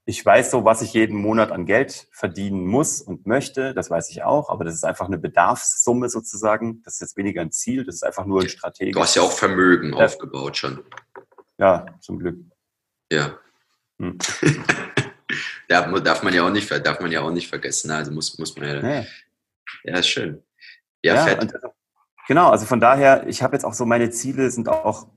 Ich 0.06 0.26
weiß 0.26 0.52
so, 0.52 0.64
was 0.64 0.82
ich 0.82 0.94
jeden 0.94 1.18
Monat 1.18 1.52
an 1.52 1.66
Geld 1.66 2.08
verdienen 2.12 2.66
muss 2.66 3.02
und 3.02 3.28
möchte, 3.28 3.74
das 3.74 3.90
weiß 3.90 4.10
ich 4.10 4.24
auch, 4.24 4.50
aber 4.50 4.64
das 4.64 4.74
ist 4.74 4.86
einfach 4.86 5.08
eine 5.08 5.18
Bedarfssumme 5.18 6.08
sozusagen. 6.08 6.82
Das 6.84 6.94
ist 6.96 7.02
jetzt 7.02 7.18
weniger 7.18 7.42
ein 7.42 7.52
Ziel, 7.52 7.84
das 7.84 7.96
ist 7.96 8.04
einfach 8.04 8.26
nur 8.26 8.42
ein 8.42 8.48
Strategie. 8.48 8.92
Du 8.92 9.02
hast 9.02 9.16
ja 9.16 9.22
auch 9.22 9.34
Vermögen 9.34 9.92
ja. 9.92 10.06
aufgebaut 10.06 10.56
schon. 10.56 10.80
Ja, 11.58 11.88
zum 12.00 12.20
Glück. 12.20 12.38
Ja. 13.12 13.38
Hm. 14.00 14.18
darf, 15.68 16.04
darf, 16.04 16.24
man 16.24 16.34
ja 16.34 16.46
auch 16.46 16.50
nicht, 16.50 16.70
darf 16.86 17.00
man 17.00 17.12
ja 17.12 17.22
auch 17.22 17.32
nicht 17.32 17.48
vergessen. 17.48 17.92
Also 17.92 18.12
muss, 18.12 18.38
muss 18.38 18.56
man 18.58 18.68
ja. 18.68 18.82
Nee. 18.82 19.08
Ja, 19.84 19.98
ist 19.98 20.10
schön. 20.10 20.44
Ja, 21.04 21.16
ja 21.16 21.26
fett. 21.26 21.40
Also, 21.40 21.74
genau, 22.28 22.50
also 22.50 22.66
von 22.66 22.80
daher, 22.80 23.28
ich 23.28 23.44
habe 23.44 23.56
jetzt 23.56 23.64
auch 23.64 23.74
so, 23.74 23.86
meine 23.86 24.10
Ziele 24.10 24.50
sind 24.52 24.70
auch 24.70 25.08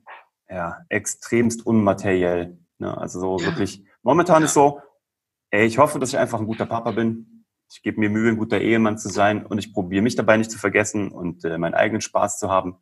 ja, 0.48 0.84
extremst 0.88 1.64
unmateriell. 1.64 2.58
Ne? 2.78 2.96
Also 2.96 3.20
so 3.20 3.38
ja. 3.38 3.46
wirklich, 3.46 3.84
momentan 4.02 4.42
ja. 4.42 4.46
ist 4.46 4.54
so, 4.54 4.80
ey, 5.50 5.66
ich 5.66 5.78
hoffe, 5.78 5.98
dass 5.98 6.10
ich 6.10 6.18
einfach 6.18 6.40
ein 6.40 6.46
guter 6.46 6.66
Papa 6.66 6.92
bin. 6.92 7.44
Ich 7.72 7.82
gebe 7.82 8.00
mir 8.00 8.10
Mühe, 8.10 8.30
ein 8.30 8.36
guter 8.36 8.60
Ehemann 8.60 8.98
zu 8.98 9.08
sein 9.08 9.46
und 9.46 9.58
ich 9.58 9.72
probiere 9.72 10.02
mich 10.02 10.16
dabei 10.16 10.36
nicht 10.36 10.50
zu 10.50 10.58
vergessen 10.58 11.12
und 11.12 11.44
äh, 11.44 11.56
meinen 11.56 11.74
eigenen 11.74 12.00
Spaß 12.00 12.38
zu 12.40 12.50
haben. 12.50 12.78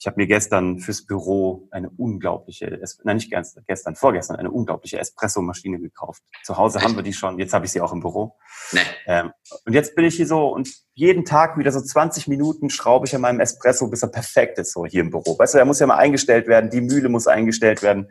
Ich 0.00 0.06
habe 0.06 0.16
mir 0.16 0.26
gestern 0.26 0.78
fürs 0.78 1.04
Büro 1.04 1.68
eine 1.70 1.90
unglaubliche, 1.90 2.80
nein 3.04 3.16
nicht 3.16 3.30
gestern, 3.66 3.96
vorgestern 3.96 4.36
eine 4.36 4.50
unglaubliche 4.50 4.98
Espresso-Maschine 4.98 5.78
gekauft. 5.78 6.22
Zu 6.42 6.56
Hause 6.56 6.78
Echt? 6.78 6.88
haben 6.88 6.96
wir 6.96 7.02
die 7.02 7.12
schon, 7.12 7.38
jetzt 7.38 7.52
habe 7.52 7.66
ich 7.66 7.72
sie 7.72 7.82
auch 7.82 7.92
im 7.92 8.00
Büro. 8.00 8.34
Nee. 8.72 8.80
Ähm, 9.06 9.32
und 9.66 9.74
jetzt 9.74 9.94
bin 9.94 10.06
ich 10.06 10.16
hier 10.16 10.26
so 10.26 10.48
und 10.48 10.70
jeden 10.94 11.26
Tag 11.26 11.58
wieder 11.58 11.70
so 11.70 11.82
20 11.82 12.28
Minuten 12.28 12.70
schraube 12.70 13.06
ich 13.06 13.14
an 13.14 13.20
meinem 13.20 13.40
Espresso, 13.40 13.90
bis 13.90 14.02
er 14.02 14.08
perfekt 14.08 14.58
ist, 14.58 14.72
so 14.72 14.86
hier 14.86 15.02
im 15.02 15.10
Büro. 15.10 15.38
Weißt 15.38 15.52
du, 15.52 15.58
er 15.58 15.66
muss 15.66 15.80
ja 15.80 15.86
mal 15.86 15.96
eingestellt 15.96 16.46
werden, 16.46 16.70
die 16.70 16.80
Mühle 16.80 17.10
muss 17.10 17.26
eingestellt 17.26 17.82
werden. 17.82 18.08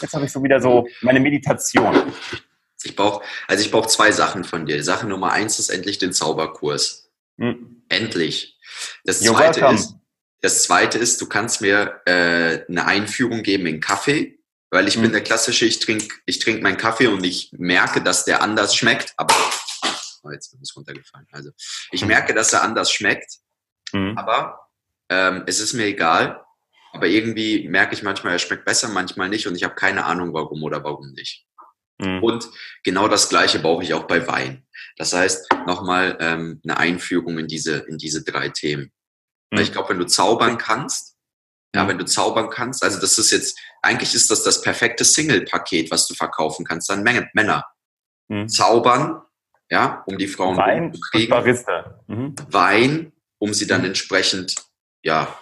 Jetzt 0.00 0.14
habe 0.14 0.24
ich 0.24 0.30
so 0.30 0.44
wieder 0.44 0.60
so 0.60 0.86
meine 1.00 1.18
Meditation. 1.18 2.12
Ich 2.84 2.94
brauche, 2.94 3.24
also 3.48 3.64
ich 3.64 3.72
brauche 3.72 3.88
zwei 3.88 4.12
Sachen 4.12 4.44
von 4.44 4.64
dir. 4.64 4.84
Sache 4.84 5.08
Nummer 5.08 5.32
eins 5.32 5.58
ist 5.58 5.70
endlich 5.70 5.98
den 5.98 6.12
Zauberkurs. 6.12 7.10
Hm. 7.38 7.82
Endlich. 7.88 8.58
Das 9.04 9.20
zweite 9.20 9.66
ist, 9.66 9.96
das 10.42 10.64
zweite 10.64 10.98
ist, 10.98 11.20
du 11.20 11.26
kannst 11.26 11.60
mir 11.60 12.02
äh, 12.04 12.64
eine 12.68 12.84
Einführung 12.86 13.42
geben 13.42 13.66
in 13.66 13.80
Kaffee, 13.80 14.40
weil 14.70 14.88
ich 14.88 14.98
mhm. 14.98 15.02
bin 15.02 15.12
der 15.12 15.22
klassische, 15.22 15.64
ich 15.64 15.78
trinke 15.78 16.14
ich 16.26 16.40
trink 16.40 16.62
meinen 16.62 16.76
Kaffee 16.76 17.06
und 17.06 17.24
ich 17.24 17.50
merke, 17.52 18.02
dass 18.02 18.24
der 18.24 18.42
anders 18.42 18.74
schmeckt, 18.74 19.14
aber 19.16 19.34
oh, 20.24 20.30
jetzt 20.30 20.54
ist 20.60 20.76
runtergefallen. 20.76 21.28
Also 21.30 21.50
ich 21.92 22.02
mhm. 22.02 22.08
merke, 22.08 22.34
dass 22.34 22.52
er 22.52 22.62
anders 22.62 22.92
schmeckt, 22.92 23.38
mhm. 23.92 24.18
aber 24.18 24.68
ähm, 25.08 25.44
es 25.46 25.60
ist 25.60 25.74
mir 25.74 25.86
egal. 25.86 26.44
Aber 26.94 27.06
irgendwie 27.06 27.66
merke 27.68 27.94
ich 27.94 28.02
manchmal, 28.02 28.34
er 28.34 28.38
schmeckt 28.38 28.66
besser, 28.66 28.88
manchmal 28.88 29.30
nicht 29.30 29.46
und 29.46 29.54
ich 29.54 29.64
habe 29.64 29.74
keine 29.74 30.04
Ahnung, 30.04 30.34
warum 30.34 30.62
oder 30.62 30.84
warum 30.84 31.12
nicht. 31.12 31.46
Mhm. 31.98 32.22
Und 32.22 32.50
genau 32.82 33.08
das 33.08 33.28
Gleiche 33.28 33.60
brauche 33.60 33.84
ich 33.84 33.94
auch 33.94 34.06
bei 34.06 34.26
Wein. 34.26 34.66
Das 34.96 35.12
heißt, 35.12 35.48
nochmal 35.66 36.18
ähm, 36.20 36.60
eine 36.64 36.76
Einführung 36.76 37.38
in 37.38 37.46
diese, 37.46 37.78
in 37.88 37.96
diese 37.96 38.24
drei 38.24 38.48
Themen. 38.48 38.92
Weil 39.52 39.62
ich 39.62 39.68
mhm. 39.68 39.72
glaube, 39.74 39.90
wenn 39.90 39.98
du 39.98 40.06
zaubern 40.06 40.58
kannst, 40.58 41.16
ja, 41.74 41.86
wenn 41.86 41.98
du 41.98 42.04
zaubern 42.04 42.50
kannst, 42.50 42.82
also 42.82 43.00
das 43.00 43.18
ist 43.18 43.30
jetzt, 43.30 43.58
eigentlich 43.82 44.14
ist 44.14 44.30
das 44.30 44.42
das 44.42 44.60
perfekte 44.62 45.04
Single-Paket, 45.04 45.90
was 45.90 46.06
du 46.06 46.14
verkaufen 46.14 46.64
kannst 46.64 46.90
an 46.90 47.02
Männer. 47.02 47.64
Mhm. 48.28 48.48
Zaubern, 48.48 49.22
ja, 49.70 50.02
um 50.06 50.18
die 50.18 50.26
Frauen 50.26 50.56
Wein 50.56 50.92
zu 50.92 51.00
kriegen. 51.00 51.30
Barista. 51.30 52.02
Mhm. 52.06 52.34
Wein, 52.48 53.12
um 53.38 53.54
sie 53.54 53.66
dann 53.66 53.82
mhm. 53.82 53.88
entsprechend, 53.88 54.54
ja, 55.02 55.38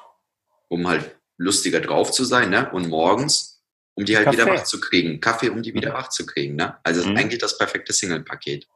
um 0.68 0.86
halt 0.88 1.16
lustiger 1.36 1.80
drauf 1.80 2.10
zu 2.12 2.24
sein, 2.24 2.50
ne? 2.50 2.70
Und 2.70 2.88
morgens, 2.88 3.62
um 3.94 4.04
die 4.04 4.16
halt 4.16 4.26
Kaffee. 4.26 4.38
wieder 4.38 4.52
wach 4.52 4.64
zu 4.64 4.80
kriegen. 4.80 5.20
Kaffee, 5.20 5.48
um 5.48 5.62
die 5.62 5.74
wieder 5.74 5.90
mhm. 5.90 5.94
wach 5.94 6.08
zu 6.10 6.26
kriegen, 6.26 6.54
ne? 6.56 6.78
Also 6.84 7.08
mhm. 7.08 7.16
eigentlich 7.16 7.40
das 7.40 7.58
perfekte 7.58 7.92
Single-Paket. 7.92 8.68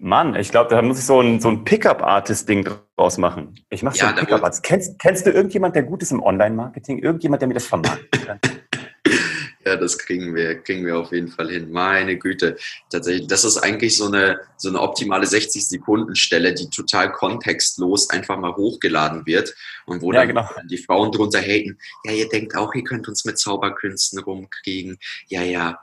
Mann, 0.00 0.36
ich 0.36 0.50
glaube, 0.50 0.70
da 0.70 0.80
muss 0.80 1.00
ich 1.00 1.04
so 1.04 1.20
ein, 1.20 1.40
so 1.40 1.48
ein 1.48 1.64
Pickup-Artist-Ding 1.64 2.68
draus 2.96 3.18
machen. 3.18 3.54
Ich 3.68 3.82
mache 3.82 3.96
so 3.96 4.04
ja, 4.04 4.10
ein 4.10 4.16
Pickup-Artist. 4.16 4.62
Kennst, 4.62 4.98
kennst 5.00 5.26
du 5.26 5.30
irgendjemand, 5.30 5.74
der 5.74 5.82
gut 5.82 6.02
ist 6.02 6.12
im 6.12 6.22
Online-Marketing? 6.22 6.98
Irgendjemand, 6.98 7.42
der 7.42 7.48
mir 7.48 7.54
das 7.54 7.66
vermarkten 7.66 8.24
kann? 8.24 8.38
ja, 9.66 9.74
das 9.74 9.98
kriegen 9.98 10.36
wir, 10.36 10.62
kriegen 10.62 10.86
wir 10.86 10.96
auf 10.96 11.10
jeden 11.10 11.26
Fall 11.26 11.50
hin. 11.50 11.72
Meine 11.72 12.16
Güte. 12.16 12.56
Tatsächlich, 12.90 13.26
das 13.26 13.44
ist 13.44 13.58
eigentlich 13.58 13.96
so 13.96 14.06
eine, 14.06 14.38
so 14.56 14.68
eine 14.68 14.80
optimale 14.80 15.26
60-Sekunden-Stelle, 15.26 16.54
die 16.54 16.70
total 16.70 17.10
kontextlos 17.10 18.08
einfach 18.10 18.38
mal 18.38 18.54
hochgeladen 18.54 19.26
wird 19.26 19.52
und 19.86 20.00
wo 20.00 20.12
ja, 20.12 20.20
dann 20.20 20.28
genau. 20.28 20.48
die 20.70 20.78
Frauen 20.78 21.10
drunter 21.10 21.40
haten. 21.40 21.76
Ja, 22.04 22.12
ihr 22.12 22.28
denkt 22.28 22.54
auch, 22.56 22.72
ihr 22.72 22.84
könnt 22.84 23.08
uns 23.08 23.24
mit 23.24 23.36
Zauberkünsten 23.36 24.20
rumkriegen. 24.20 24.98
Ja, 25.26 25.42
ja. 25.42 25.80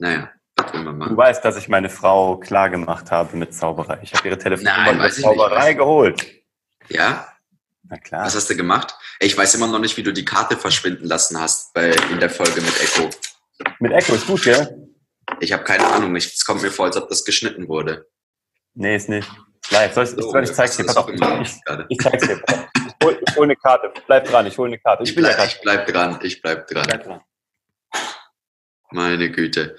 Naja, 0.00 0.32
Du 0.70 1.16
weißt, 1.16 1.44
dass 1.44 1.56
ich 1.56 1.68
meine 1.68 1.88
Frau 1.88 2.36
klar 2.36 2.70
gemacht 2.70 3.10
habe 3.10 3.36
mit 3.36 3.54
Zauberei. 3.54 3.98
Ich 4.02 4.14
habe 4.14 4.28
ihre 4.28 4.38
Telefonnummer 4.38 4.92
mit 4.92 5.14
Zauberei 5.14 5.68
nicht. 5.68 5.78
geholt. 5.78 6.26
Ja? 6.88 7.28
Na 7.88 7.98
klar. 7.98 8.24
Was 8.24 8.34
hast 8.34 8.48
du 8.48 8.56
gemacht? 8.56 8.94
Ich 9.20 9.36
weiß 9.36 9.54
immer 9.54 9.66
noch 9.66 9.78
nicht, 9.78 9.96
wie 9.96 10.02
du 10.02 10.12
die 10.12 10.24
Karte 10.24 10.56
verschwinden 10.56 11.04
lassen 11.06 11.40
hast 11.40 11.74
bei, 11.74 11.90
in 12.10 12.20
der 12.20 12.30
Folge 12.30 12.60
mit 12.60 12.80
Echo. 12.80 13.10
Mit 13.80 13.92
Echo 13.92 14.14
ist 14.14 14.26
gut, 14.26 14.44
ja? 14.46 14.66
Ich 15.40 15.52
habe 15.52 15.64
keine 15.64 15.86
Ahnung. 15.86 16.14
Es 16.16 16.44
kommt 16.44 16.62
mir 16.62 16.70
vor, 16.70 16.86
als 16.86 16.96
ob 16.96 17.08
das 17.08 17.24
geschnitten 17.24 17.68
wurde. 17.68 18.06
Nee, 18.74 18.96
ist 18.96 19.08
nicht. 19.08 19.28
Live. 19.70 19.94
Soll 19.94 20.04
ich, 20.04 20.10
so, 20.10 20.34
ich, 20.36 20.50
ich 20.50 20.54
zeig's 20.54 20.76
dir. 20.76 20.84
Pass 20.84 20.96
auf. 20.96 21.08
Ich, 21.08 21.20
ich 21.88 21.98
zeig's 21.98 22.26
dir. 22.26 22.42
Ich 22.46 23.06
hol, 23.06 23.20
ich 23.26 23.36
hol 23.36 23.44
eine 23.44 23.56
Karte. 23.56 23.92
Bleib 24.06 24.26
dran, 24.26 24.46
ich 24.46 24.58
hol 24.58 24.68
eine 24.68 24.78
Karte. 24.78 25.02
Ich, 25.02 25.10
ich, 25.10 25.16
bleib, 25.16 25.46
ich 25.46 25.60
bleib 25.60 25.86
dran. 25.86 26.18
Ich 26.22 26.42
bleib 26.42 26.66
dran. 26.66 26.84
Bleib 26.86 27.04
dran. 27.04 27.20
Meine 28.90 29.30
Güte. 29.30 29.76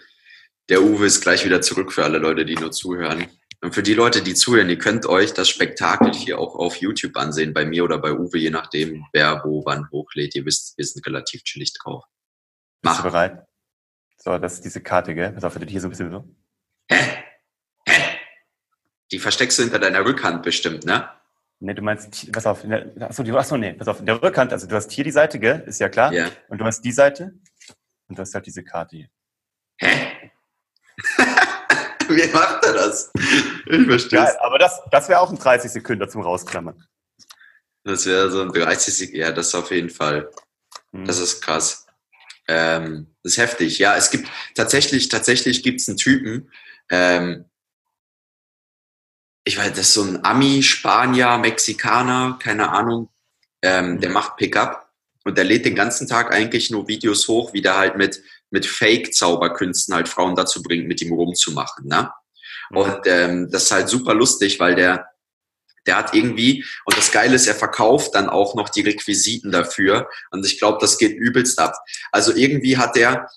Der 0.70 0.82
Uwe 0.82 1.06
ist 1.06 1.22
gleich 1.22 1.46
wieder 1.46 1.62
zurück 1.62 1.92
für 1.92 2.04
alle 2.04 2.20
Leute, 2.20 2.46
die 2.46 2.56
nur 2.56 2.72
zuhören. 2.72 3.28
Und 3.62 3.74
für 3.74 3.84
die 3.84 3.94
Leute, 3.94 4.22
die 4.22 4.34
zuhören, 4.34 4.70
ihr 4.70 4.78
könnt 4.78 5.06
euch 5.06 5.34
das 5.34 5.50
Spektakel 5.50 6.14
hier 6.14 6.40
auch 6.40 6.56
auf 6.56 6.78
YouTube 6.78 7.16
ansehen, 7.18 7.54
bei 7.54 7.66
mir 7.66 7.84
oder 7.84 7.98
bei 7.98 8.14
Uwe, 8.14 8.38
je 8.38 8.50
nachdem, 8.50 9.06
wer 9.14 9.42
wo 9.46 9.66
wann 9.66 9.90
hochlädt. 9.90 10.36
Ihr 10.36 10.46
wisst, 10.46 10.78
wir 10.78 10.86
sind 10.86 11.06
relativ 11.06 11.44
chillig 11.44 11.74
drauf. 11.74 12.04
Mach. 12.82 12.92
Bist 12.92 13.06
du 13.06 13.10
bereit? 13.10 13.46
So, 14.18 14.38
das 14.38 14.56
ist 14.56 14.66
diese 14.66 14.82
Karte, 14.82 15.16
gell? 15.16 15.32
Pass 15.32 15.44
auf, 15.44 15.58
hier 15.58 15.82
so 15.82 15.88
ein 15.88 15.90
bisschen 15.90 16.12
so. 16.12 16.28
Hä? 16.90 17.24
Hä? 17.88 18.18
Die 19.12 19.20
versteckst 19.20 19.60
du 19.60 19.64
hinter 19.64 19.80
deiner 19.80 20.06
Rückhand 20.06 20.44
bestimmt, 20.44 20.86
ne? 20.86 21.10
Ne, 21.60 21.76
du 21.76 21.82
meinst, 21.82 22.32
pass 22.32 22.46
auf, 22.46 22.66
achso, 23.00 23.24
die, 23.24 23.32
achso, 23.32 23.56
nee, 23.56 23.74
pass 23.74 23.88
auf, 23.88 24.00
in 24.00 24.06
der 24.06 24.22
Rückhand, 24.22 24.52
also 24.52 24.68
du 24.68 24.76
hast 24.76 24.92
hier 24.92 25.06
die 25.06 25.12
Seite, 25.12 25.40
gell? 25.40 25.64
Ist 25.66 25.80
ja 25.80 25.88
klar. 25.88 26.12
Ja. 26.14 26.30
Und 26.50 26.60
du 26.60 26.66
hast 26.66 26.82
die 26.82 26.92
Seite 26.92 27.34
und 28.08 28.18
du 28.18 28.22
hast 28.22 28.34
halt 28.34 28.46
diese 28.46 28.64
Karte 28.64 28.98
hier. 28.98 29.10
Hä? 29.78 30.13
Wie 32.10 32.28
macht 32.34 32.66
er 32.66 32.74
das? 32.74 33.12
Ich 33.66 33.86
verstehe 33.86 34.20
ja, 34.20 34.42
Aber 34.42 34.60
das, 34.60 34.82
das 34.92 35.10
wäre 35.10 35.20
auch 35.20 35.30
ein 35.30 35.38
30 35.38 35.72
Sekunden 35.72 36.08
zum 36.10 36.22
Rausklammern. 36.22 36.86
Das 37.84 38.06
wäre 38.06 38.30
so 38.30 38.42
ein 38.42 38.50
30 38.52 38.94
Sekunden, 38.94 39.20
ja, 39.20 39.32
das 39.32 39.56
auf 39.56 39.72
jeden 39.72 39.90
Fall. 39.90 40.30
Hm. 40.92 41.06
Das 41.06 41.20
ist 41.20 41.42
krass. 41.42 41.88
Ähm, 42.48 43.16
das 43.24 43.34
ist 43.34 43.38
heftig. 43.38 43.80
Ja, 43.80 43.96
es 43.96 44.12
gibt 44.12 44.28
tatsächlich, 44.56 45.08
tatsächlich 45.10 45.64
gibt 45.64 45.80
es 45.80 45.88
einen 45.88 45.98
Typen, 45.98 46.52
ähm, 46.90 47.46
ich 49.46 49.58
weiß, 49.58 49.72
das 49.72 49.80
ist 49.80 49.94
so 49.94 50.04
ein 50.04 50.24
Ami, 50.24 50.64
Spanier, 50.64 51.38
Mexikaner, 51.38 52.40
keine 52.42 52.70
Ahnung, 52.70 53.10
ähm, 53.62 54.00
der 54.00 54.10
mhm. 54.10 54.14
macht 54.14 54.38
Pickup 54.38 54.90
und 55.26 55.38
der 55.38 55.44
lädt 55.44 55.66
den 55.66 55.76
ganzen 55.76 56.08
Tag 56.08 56.34
eigentlich 56.34 56.72
nur 56.72 56.88
Videos 56.88 57.28
hoch, 57.28 57.54
wie 57.54 57.62
der 57.62 57.78
halt 57.78 57.98
mit, 57.98 58.22
mit 58.54 58.68
Fake-Zauberkünsten 58.68 59.96
halt 59.96 60.08
Frauen 60.08 60.36
dazu 60.36 60.62
bringt, 60.62 60.88
mit 60.88 61.02
ihm 61.02 61.12
rumzumachen. 61.12 61.88
Ne? 61.88 62.12
Mhm. 62.70 62.78
Und 62.78 63.00
ähm, 63.06 63.50
das 63.52 63.64
ist 63.64 63.72
halt 63.72 63.90
super 63.90 64.14
lustig, 64.14 64.60
weil 64.60 64.76
der, 64.76 65.08
der 65.88 65.98
hat 65.98 66.14
irgendwie, 66.14 66.64
und 66.86 66.96
das 66.96 67.12
Geile 67.12 67.36
ist, 67.36 67.48
er 67.48 67.56
verkauft 67.56 68.14
dann 68.14 68.30
auch 68.30 68.54
noch 68.54 68.70
die 68.70 68.82
Requisiten 68.82 69.52
dafür. 69.52 70.08
Und 70.30 70.46
ich 70.46 70.60
glaube, 70.60 70.78
das 70.80 71.00
geht 71.00 71.18
übelst 71.18 71.58
ab. 71.60 71.76
Also 72.12 72.32
irgendwie 72.34 72.78
hat 72.78 72.96
der, 72.96 73.28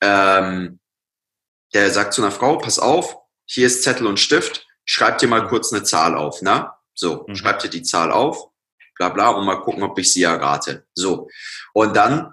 ähm, 0.00 0.80
der 1.74 1.90
sagt 1.90 2.14
zu 2.14 2.22
einer 2.22 2.32
Frau, 2.32 2.56
pass 2.56 2.78
auf, 2.78 3.18
hier 3.44 3.66
ist 3.66 3.82
Zettel 3.82 4.06
und 4.06 4.20
Stift, 4.20 4.66
schreib 4.86 5.18
dir 5.18 5.28
mal 5.28 5.46
kurz 5.48 5.70
eine 5.70 5.82
Zahl 5.82 6.16
auf, 6.16 6.40
ne? 6.40 6.70
So, 6.94 7.26
mhm. 7.28 7.36
schreib 7.36 7.58
dir 7.58 7.68
die 7.68 7.82
Zahl 7.82 8.10
auf, 8.10 8.48
bla 8.96 9.10
bla, 9.10 9.28
und 9.28 9.44
mal 9.44 9.60
gucken, 9.60 9.82
ob 9.82 9.98
ich 9.98 10.10
sie 10.10 10.22
errate. 10.22 10.86
So. 10.94 11.28
Und 11.74 11.94
dann 11.94 12.32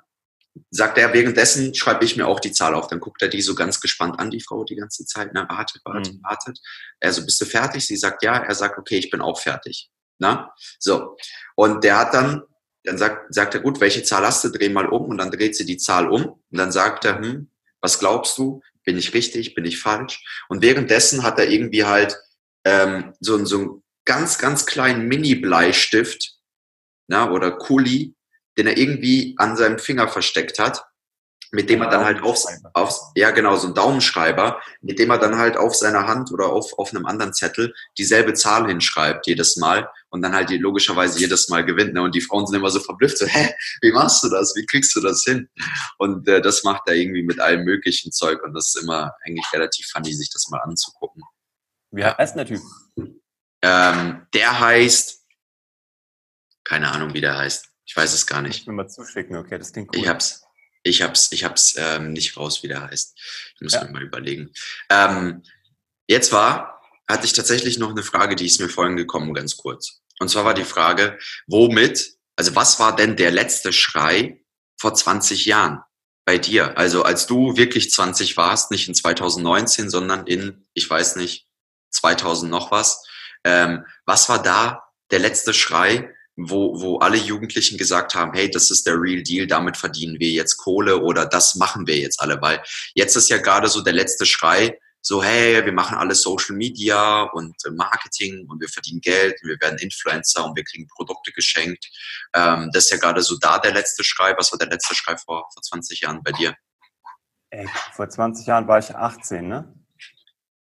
sagt 0.71 0.97
er, 0.97 1.13
währenddessen 1.13 1.73
schreibe 1.75 2.05
ich 2.05 2.15
mir 2.15 2.27
auch 2.27 2.39
die 2.39 2.51
Zahl 2.51 2.73
auf. 2.73 2.87
Dann 2.87 2.99
guckt 2.99 3.21
er 3.21 3.27
die 3.27 3.41
so 3.41 3.55
ganz 3.55 3.79
gespannt 3.81 4.19
an, 4.19 4.29
die 4.29 4.41
Frau, 4.41 4.63
die 4.63 4.75
ganze 4.75 5.05
Zeit. 5.05 5.31
Na, 5.33 5.47
wartet, 5.49 5.81
wartet, 5.85 6.15
mhm. 6.15 6.23
wartet. 6.23 6.59
Er 6.99 7.13
so, 7.13 7.25
bist 7.25 7.39
du 7.41 7.45
fertig? 7.45 7.85
Sie 7.85 7.97
sagt 7.97 8.23
ja. 8.23 8.37
Er 8.37 8.55
sagt, 8.55 8.77
okay, 8.77 8.97
ich 8.97 9.09
bin 9.09 9.21
auch 9.21 9.39
fertig. 9.39 9.89
Na? 10.17 10.53
So. 10.79 11.17
Und 11.55 11.83
der 11.83 11.99
hat 11.99 12.13
dann, 12.13 12.43
dann 12.83 12.97
sagt, 12.97 13.33
sagt 13.33 13.53
er, 13.53 13.61
gut, 13.61 13.79
welche 13.81 14.03
Zahl 14.03 14.25
hast 14.25 14.43
du? 14.43 14.49
Dreh 14.49 14.69
mal 14.69 14.87
um. 14.87 15.05
Und 15.05 15.17
dann 15.17 15.31
dreht 15.31 15.55
sie 15.55 15.65
die 15.65 15.77
Zahl 15.77 16.09
um. 16.09 16.25
Und 16.25 16.57
dann 16.57 16.71
sagt 16.71 17.05
er, 17.05 17.19
hm, 17.19 17.49
was 17.81 17.99
glaubst 17.99 18.37
du? 18.37 18.61
Bin 18.83 18.97
ich 18.97 19.13
richtig? 19.13 19.55
Bin 19.55 19.65
ich 19.65 19.79
falsch? 19.79 20.23
Und 20.49 20.61
währenddessen 20.61 21.23
hat 21.23 21.39
er 21.39 21.49
irgendwie 21.49 21.85
halt 21.85 22.17
ähm, 22.65 23.13
so, 23.19 23.43
so 23.45 23.57
einen 23.57 23.83
ganz, 24.05 24.37
ganz 24.37 24.65
kleinen 24.65 25.07
Mini-Bleistift 25.07 26.39
na, 27.09 27.31
oder 27.31 27.51
Kuli, 27.51 28.15
den 28.59 28.67
er 28.67 28.77
irgendwie 28.77 29.35
an 29.37 29.55
seinem 29.55 29.79
Finger 29.79 30.09
versteckt 30.09 30.59
hat, 30.59 30.83
mit 31.51 31.69
dem 31.69 31.81
er 31.81 31.89
dann 31.89 32.03
halt 32.05 32.21
aufs, 32.21 32.45
aufs, 32.73 33.11
ja 33.15 33.31
genau, 33.31 33.55
so 33.55 33.67
ein 33.67 33.73
Daumenschreiber, 33.73 34.61
mit 34.81 34.99
dem 34.99 35.09
er 35.09 35.17
dann 35.17 35.37
halt 35.37 35.57
auf 35.57 35.75
seiner 35.75 36.07
Hand 36.07 36.31
oder 36.31 36.47
auf, 36.47 36.77
auf 36.77 36.93
einem 36.93 37.05
anderen 37.05 37.33
Zettel 37.33 37.73
dieselbe 37.97 38.33
Zahl 38.33 38.67
hinschreibt 38.67 39.25
jedes 39.25 39.55
Mal 39.57 39.89
und 40.09 40.21
dann 40.21 40.33
halt 40.33 40.49
die, 40.49 40.57
logischerweise 40.57 41.19
jedes 41.19 41.49
Mal 41.49 41.65
gewinnt. 41.65 41.93
Ne? 41.93 42.01
Und 42.01 42.13
die 42.13 42.21
Frauen 42.21 42.45
sind 42.45 42.57
immer 42.57 42.69
so 42.69 42.79
verblüfft, 42.79 43.17
so, 43.17 43.25
hä, 43.25 43.55
wie 43.81 43.91
machst 43.91 44.21
du 44.23 44.29
das? 44.29 44.53
Wie 44.55 44.65
kriegst 44.65 44.95
du 44.95 45.01
das 45.01 45.23
hin? 45.23 45.49
Und 45.97 46.27
äh, 46.27 46.41
das 46.41 46.63
macht 46.63 46.83
er 46.87 46.95
irgendwie 46.95 47.23
mit 47.23 47.39
allem 47.39 47.63
möglichen 47.63 48.11
Zeug 48.11 48.43
und 48.43 48.53
das 48.53 48.75
ist 48.75 48.83
immer 48.83 49.15
eigentlich 49.25 49.45
relativ 49.53 49.87
funny, 49.87 50.13
sich 50.13 50.29
das 50.29 50.49
mal 50.49 50.59
anzugucken. 50.59 51.23
Wie 51.91 52.03
heißt 52.03 52.35
der 52.35 52.45
Typ? 52.45 52.61
Ähm, 53.63 54.27
der 54.33 54.59
heißt, 54.59 55.25
keine 56.63 56.91
Ahnung, 56.91 57.15
wie 57.15 57.21
der 57.21 57.37
heißt. 57.37 57.68
Ich 57.89 57.97
weiß 57.97 58.13
es 58.13 58.27
gar 58.27 58.43
nicht. 58.43 58.61
Ich 58.61 58.67
will 58.67 58.75
mal 58.75 58.87
zuschicken, 58.87 59.35
okay, 59.35 59.57
das 59.57 59.73
klingt 59.73 59.89
cool. 59.95 60.03
Ich 60.03 60.07
hab's, 60.07 60.43
ich 60.83 61.01
hab's, 61.01 61.31
ich 61.31 61.43
hab's 61.43 61.73
ähm, 61.75 62.13
nicht 62.13 62.37
raus, 62.37 62.61
wie 62.61 62.67
der 62.67 62.83
heißt. 62.83 63.17
Ich 63.55 63.61
muss 63.61 63.73
ja. 63.73 63.83
mir 63.83 63.89
mal 63.89 64.03
überlegen. 64.03 64.51
Ähm, 64.91 65.41
jetzt 66.07 66.31
war, 66.31 66.83
hatte 67.07 67.25
ich 67.25 67.33
tatsächlich 67.33 67.79
noch 67.79 67.89
eine 67.89 68.03
Frage, 68.03 68.35
die 68.35 68.45
ist 68.45 68.61
mir 68.61 68.69
vorhin 68.69 68.95
gekommen, 68.95 69.33
ganz 69.33 69.57
kurz. 69.57 70.01
Und 70.19 70.29
zwar 70.29 70.45
war 70.45 70.53
die 70.53 70.65
Frage, 70.65 71.17
womit, 71.47 72.13
also 72.35 72.55
was 72.55 72.79
war 72.79 72.95
denn 72.95 73.15
der 73.15 73.31
letzte 73.31 73.73
Schrei 73.73 74.45
vor 74.77 74.93
20 74.93 75.45
Jahren 75.45 75.81
bei 76.25 76.37
dir? 76.37 76.77
Also 76.77 77.01
als 77.01 77.25
du 77.25 77.57
wirklich 77.57 77.89
20 77.89 78.37
warst, 78.37 78.69
nicht 78.69 78.87
in 78.87 78.93
2019, 78.93 79.89
sondern 79.89 80.27
in, 80.27 80.67
ich 80.75 80.87
weiß 80.87 81.15
nicht, 81.15 81.47
2000 81.89 82.51
noch 82.51 82.69
was. 82.69 83.03
Ähm, 83.43 83.83
was 84.05 84.29
war 84.29 84.43
da 84.43 84.83
der 85.09 85.17
letzte 85.17 85.55
Schrei, 85.55 86.13
wo, 86.47 86.79
wo 86.81 86.97
alle 86.99 87.17
Jugendlichen 87.17 87.77
gesagt 87.77 88.15
haben, 88.15 88.33
hey, 88.33 88.49
das 88.49 88.71
ist 88.71 88.85
der 88.87 88.99
Real 88.99 89.23
Deal, 89.23 89.47
damit 89.47 89.77
verdienen 89.77 90.19
wir 90.19 90.29
jetzt 90.29 90.57
Kohle 90.57 91.01
oder 91.01 91.25
das 91.25 91.55
machen 91.55 91.87
wir 91.87 91.97
jetzt 91.97 92.21
alle, 92.21 92.41
weil 92.41 92.61
jetzt 92.93 93.15
ist 93.15 93.29
ja 93.29 93.37
gerade 93.37 93.67
so 93.67 93.81
der 93.81 93.93
letzte 93.93 94.25
Schrei, 94.25 94.77
so, 95.01 95.23
hey, 95.23 95.63
wir 95.65 95.71
machen 95.71 95.97
alles 95.97 96.21
Social 96.21 96.55
Media 96.55 97.23
und 97.33 97.55
äh, 97.65 97.71
Marketing 97.71 98.45
und 98.49 98.59
wir 98.59 98.67
verdienen 98.67 98.99
Geld 98.99 99.41
und 99.41 99.49
wir 99.49 99.59
werden 99.61 99.79
Influencer 99.79 100.45
und 100.45 100.55
wir 100.57 100.63
kriegen 100.63 100.87
Produkte 100.87 101.31
geschenkt. 101.31 101.89
Ähm, 102.33 102.69
das 102.73 102.85
ist 102.85 102.91
ja 102.91 102.97
gerade 102.97 103.21
so 103.21 103.37
da 103.37 103.59
der 103.59 103.71
letzte 103.71 104.03
Schrei. 104.03 104.35
Was 104.37 104.51
war 104.51 104.59
der 104.59 104.67
letzte 104.67 104.95
Schrei 104.95 105.15
vor, 105.15 105.47
vor 105.53 105.61
20 105.61 106.01
Jahren 106.01 106.21
bei 106.21 106.31
dir? 106.33 106.53
Ey, 107.49 107.67
vor 107.93 108.09
20 108.09 108.45
Jahren 108.45 108.67
war 108.67 108.79
ich 108.79 108.93
18, 108.93 109.47
ne? 109.47 109.73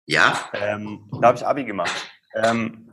Ja? 0.06 0.48
Ähm, 0.54 1.10
da 1.20 1.28
habe 1.28 1.38
ich 1.38 1.46
Abi 1.46 1.64
gemacht. 1.64 1.92
Ähm, 2.34 2.90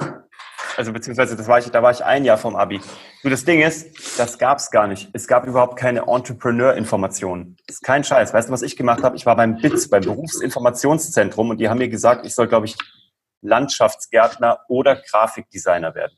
also 0.77 0.91
beziehungsweise 0.93 1.35
das 1.35 1.47
war 1.47 1.59
ich, 1.59 1.69
da 1.69 1.81
war 1.81 1.91
ich 1.91 2.03
ein 2.03 2.25
Jahr 2.25 2.37
vom 2.37 2.55
Abi. 2.55 2.79
Nur 3.23 3.31
das 3.31 3.45
Ding 3.45 3.61
ist, 3.61 4.19
das 4.19 4.37
gab 4.37 4.59
es 4.59 4.71
gar 4.71 4.87
nicht. 4.87 5.09
Es 5.13 5.27
gab 5.27 5.45
überhaupt 5.45 5.77
keine 5.77 6.07
Entrepreneur-Informationen. 6.07 7.57
Ist 7.67 7.83
kein 7.83 8.03
Scheiß. 8.03 8.33
Weißt 8.33 8.49
du, 8.49 8.53
was 8.53 8.61
ich 8.61 8.75
gemacht 8.75 9.03
habe? 9.03 9.15
Ich 9.15 9.25
war 9.25 9.35
beim 9.35 9.57
BITS, 9.57 9.89
beim 9.89 10.03
Berufsinformationszentrum 10.03 11.49
und 11.49 11.57
die 11.59 11.69
haben 11.69 11.77
mir 11.77 11.89
gesagt, 11.89 12.25
ich 12.25 12.35
soll, 12.35 12.47
glaube 12.47 12.65
ich, 12.65 12.75
Landschaftsgärtner 13.41 14.59
oder 14.67 14.95
Grafikdesigner 14.95 15.95
werden. 15.95 16.17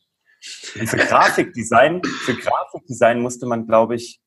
Und 0.80 0.88
für 0.88 0.98
Grafikdesign, 0.98 2.02
für 2.04 2.36
Grafikdesign 2.36 3.20
musste 3.20 3.46
man, 3.46 3.66
glaube 3.66 3.96
ich, 3.96 4.22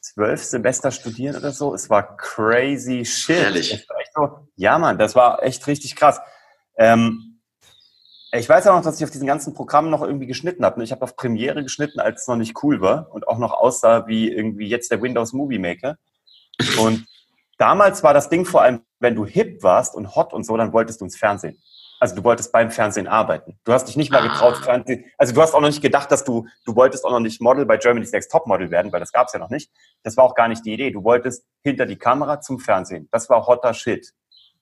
zwölf 0.00 0.42
Semester 0.42 0.90
studieren 0.90 1.36
oder 1.36 1.52
so. 1.52 1.74
Es 1.74 1.88
war 1.88 2.16
crazy 2.16 3.04
shit. 3.04 3.36
Ehrlich? 3.36 3.86
So, 4.14 4.48
ja, 4.56 4.78
Mann, 4.78 4.98
das 4.98 5.14
war 5.14 5.42
echt 5.42 5.66
richtig 5.66 5.96
krass. 5.96 6.20
Ähm, 6.76 7.31
ich 8.34 8.48
weiß 8.48 8.66
auch 8.66 8.76
noch, 8.76 8.82
dass 8.82 8.98
ich 8.98 9.04
auf 9.04 9.10
diesen 9.10 9.26
ganzen 9.26 9.52
Programmen 9.52 9.90
noch 9.90 10.02
irgendwie 10.02 10.26
geschnitten 10.26 10.64
habe. 10.64 10.82
Ich 10.82 10.92
habe 10.92 11.02
auf 11.02 11.16
Premiere 11.16 11.62
geschnitten, 11.62 12.00
als 12.00 12.22
es 12.22 12.28
noch 12.28 12.36
nicht 12.36 12.62
cool 12.62 12.80
war 12.80 13.08
und 13.10 13.28
auch 13.28 13.38
noch 13.38 13.52
aussah 13.52 14.06
wie 14.06 14.32
irgendwie 14.32 14.68
jetzt 14.68 14.90
der 14.90 15.02
Windows 15.02 15.32
Movie 15.32 15.58
Maker. 15.58 15.98
Und 16.78 17.06
damals 17.58 18.02
war 18.02 18.14
das 18.14 18.30
Ding 18.30 18.46
vor 18.46 18.62
allem, 18.62 18.80
wenn 19.00 19.14
du 19.14 19.26
hip 19.26 19.62
warst 19.62 19.94
und 19.94 20.16
hot 20.16 20.32
und 20.32 20.44
so, 20.44 20.56
dann 20.56 20.72
wolltest 20.72 21.00
du 21.00 21.04
ins 21.04 21.16
Fernsehen. 21.16 21.58
Also 22.00 22.16
du 22.16 22.24
wolltest 22.24 22.52
beim 22.52 22.70
Fernsehen 22.70 23.06
arbeiten. 23.06 23.58
Du 23.64 23.72
hast 23.72 23.84
dich 23.84 23.96
nicht 23.96 24.10
mal 24.10 24.22
getraut, 24.22 24.56
ah. 24.60 24.62
Fernsehen. 24.64 25.04
Also 25.18 25.34
du 25.34 25.42
hast 25.42 25.54
auch 25.54 25.60
noch 25.60 25.68
nicht 25.68 25.82
gedacht, 25.82 26.10
dass 26.10 26.24
du, 26.24 26.48
du 26.64 26.74
wolltest 26.74 27.04
auch 27.04 27.12
noch 27.12 27.20
nicht 27.20 27.40
Model 27.40 27.66
bei 27.66 27.76
Germany's 27.76 28.12
Next 28.12 28.32
Top 28.32 28.46
Model 28.46 28.70
werden, 28.70 28.92
weil 28.92 28.98
das 28.98 29.12
gab's 29.12 29.34
ja 29.34 29.38
noch 29.38 29.50
nicht. 29.50 29.70
Das 30.02 30.16
war 30.16 30.24
auch 30.24 30.34
gar 30.34 30.48
nicht 30.48 30.64
die 30.64 30.72
Idee. 30.72 30.90
Du 30.90 31.04
wolltest 31.04 31.44
hinter 31.62 31.86
die 31.86 31.96
Kamera 31.96 32.40
zum 32.40 32.58
Fernsehen. 32.58 33.08
Das 33.12 33.28
war 33.28 33.46
hotter 33.46 33.74
Shit. 33.74 34.10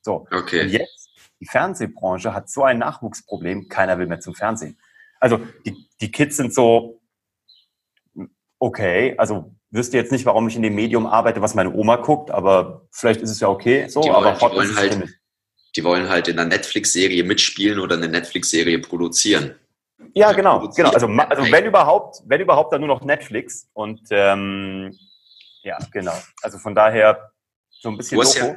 So. 0.03 0.27
Okay. 0.31 0.65
Und 0.65 0.69
jetzt 0.71 1.10
die 1.41 1.47
Fernsehbranche 1.47 2.35
hat 2.35 2.49
so 2.51 2.65
ein 2.65 2.79
Nachwuchsproblem, 2.79 3.69
keiner 3.69 3.99
will 3.99 4.07
mehr 4.07 4.21
zum 4.21 4.35
Fernsehen. 4.35 4.79
Also 5.19 5.41
die, 5.67 5.75
die 6.01 6.11
Kids 6.11 6.37
sind 6.37 6.55
so, 6.55 7.01
okay, 8.59 9.15
also 9.19 9.55
wüsste 9.71 9.97
jetzt 9.97 10.13
nicht, 10.13 10.27
warum 10.27 10.49
ich 10.49 10.57
in 10.57 10.63
dem 10.63 10.75
Medium 10.75 11.07
arbeite, 11.07 11.41
was 11.41 11.55
meine 11.55 11.73
Oma 11.73 11.97
guckt, 11.97 12.31
aber 12.31 12.87
vielleicht 12.91 13.21
ist 13.21 13.31
es 13.31 13.41
ja 13.41 13.49
okay 13.49 13.89
so, 13.89 14.01
die 14.01 14.09
wollen, 14.09 14.27
aber 14.27 14.33
die 14.33 14.57
wollen 14.57 14.77
halt, 14.77 15.09
die 15.77 15.85
wollen 15.85 16.09
halt 16.09 16.29
in 16.29 16.39
einer 16.39 16.49
Netflix-Serie 16.49 17.25
mitspielen 17.25 17.79
oder 17.79 17.97
eine 17.97 18.09
Netflix-Serie 18.09 18.81
produzieren. 18.81 19.55
Ja, 20.15 20.33
genau, 20.33 20.69
genau. 20.71 20.91
Also, 20.91 21.07
also 21.07 21.53
wenn 21.53 21.65
überhaupt, 21.65 22.23
wenn 22.27 22.41
überhaupt, 22.41 22.73
dann 22.73 22.81
nur 22.81 22.89
noch 22.89 23.03
Netflix 23.03 23.69
und 23.75 24.01
ähm, 24.11 24.97
ja, 25.63 25.79
genau. 25.93 26.15
Also 26.43 26.59
von 26.59 26.75
daher 26.75 27.31
so 27.69 27.91
ein 27.91 27.97
bisschen. 27.97 28.17
Du 28.17 28.23
hast, 28.23 28.37
ja, 28.37 28.57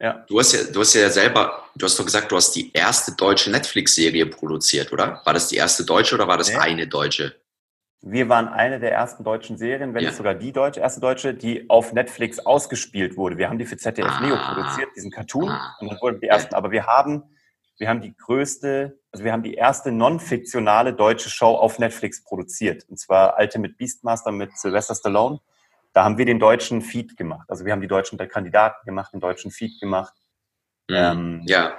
ja. 0.00 0.24
Du 0.28 0.38
hast 0.38 0.52
ja, 0.52 0.64
du 0.72 0.80
hast 0.80 0.94
ja 0.94 1.10
selber, 1.10 1.64
du 1.76 1.84
hast 1.84 1.98
doch 1.98 2.04
gesagt, 2.04 2.32
du 2.32 2.36
hast 2.36 2.52
die 2.52 2.72
erste 2.72 3.14
deutsche 3.14 3.50
Netflix-Serie 3.50 4.26
produziert, 4.26 4.92
oder? 4.92 5.20
War 5.24 5.34
das 5.34 5.48
die 5.48 5.56
erste 5.56 5.84
deutsche 5.84 6.14
oder 6.14 6.26
war 6.26 6.38
das 6.38 6.48
nee. 6.48 6.56
eine 6.56 6.86
deutsche? 6.86 7.34
Wir 8.02 8.30
waren 8.30 8.48
eine 8.48 8.80
der 8.80 8.92
ersten 8.92 9.24
deutschen 9.24 9.58
Serien, 9.58 9.92
wenn 9.92 10.02
ja. 10.02 10.08
nicht 10.08 10.16
sogar 10.16 10.34
die 10.34 10.52
deutsche, 10.52 10.80
erste 10.80 11.00
deutsche, 11.00 11.34
die 11.34 11.68
auf 11.68 11.92
Netflix 11.92 12.38
ausgespielt 12.38 13.18
wurde. 13.18 13.36
Wir 13.36 13.50
haben 13.50 13.58
die 13.58 13.66
für 13.66 13.76
ZDF 13.76 14.08
ah. 14.08 14.20
Neo 14.20 14.36
produziert, 14.36 14.88
diesen 14.96 15.10
Cartoon, 15.10 15.50
ah. 15.50 15.76
und 15.80 15.90
dann 15.90 16.00
wurden 16.00 16.18
die 16.18 16.28
ersten. 16.28 16.54
Aber 16.54 16.70
wir 16.70 16.86
haben, 16.86 17.24
wir 17.76 17.90
haben 17.90 18.00
die 18.00 18.16
größte, 18.16 18.98
also 19.12 19.22
wir 19.22 19.32
haben 19.32 19.42
die 19.42 19.52
erste 19.52 19.92
non-fiktionale 19.92 20.94
deutsche 20.94 21.28
Show 21.28 21.56
auf 21.56 21.78
Netflix 21.78 22.24
produziert. 22.24 22.86
Und 22.88 22.98
zwar 22.98 23.36
Ultimate 23.38 23.74
Beastmaster 23.74 24.32
mit 24.32 24.56
Sylvester 24.56 24.94
Stallone. 24.94 25.40
Da 25.92 26.04
haben 26.04 26.18
wir 26.18 26.24
den 26.24 26.38
deutschen 26.38 26.82
Feed 26.82 27.16
gemacht. 27.16 27.48
Also 27.48 27.64
wir 27.64 27.72
haben 27.72 27.80
die 27.80 27.88
deutschen 27.88 28.16
Kandidaten 28.18 28.84
gemacht, 28.86 29.12
den 29.12 29.20
deutschen 29.20 29.50
Feed 29.50 29.80
gemacht. 29.80 30.14
Mhm. 30.88 30.96
Ähm, 30.96 31.42
ja. 31.46 31.76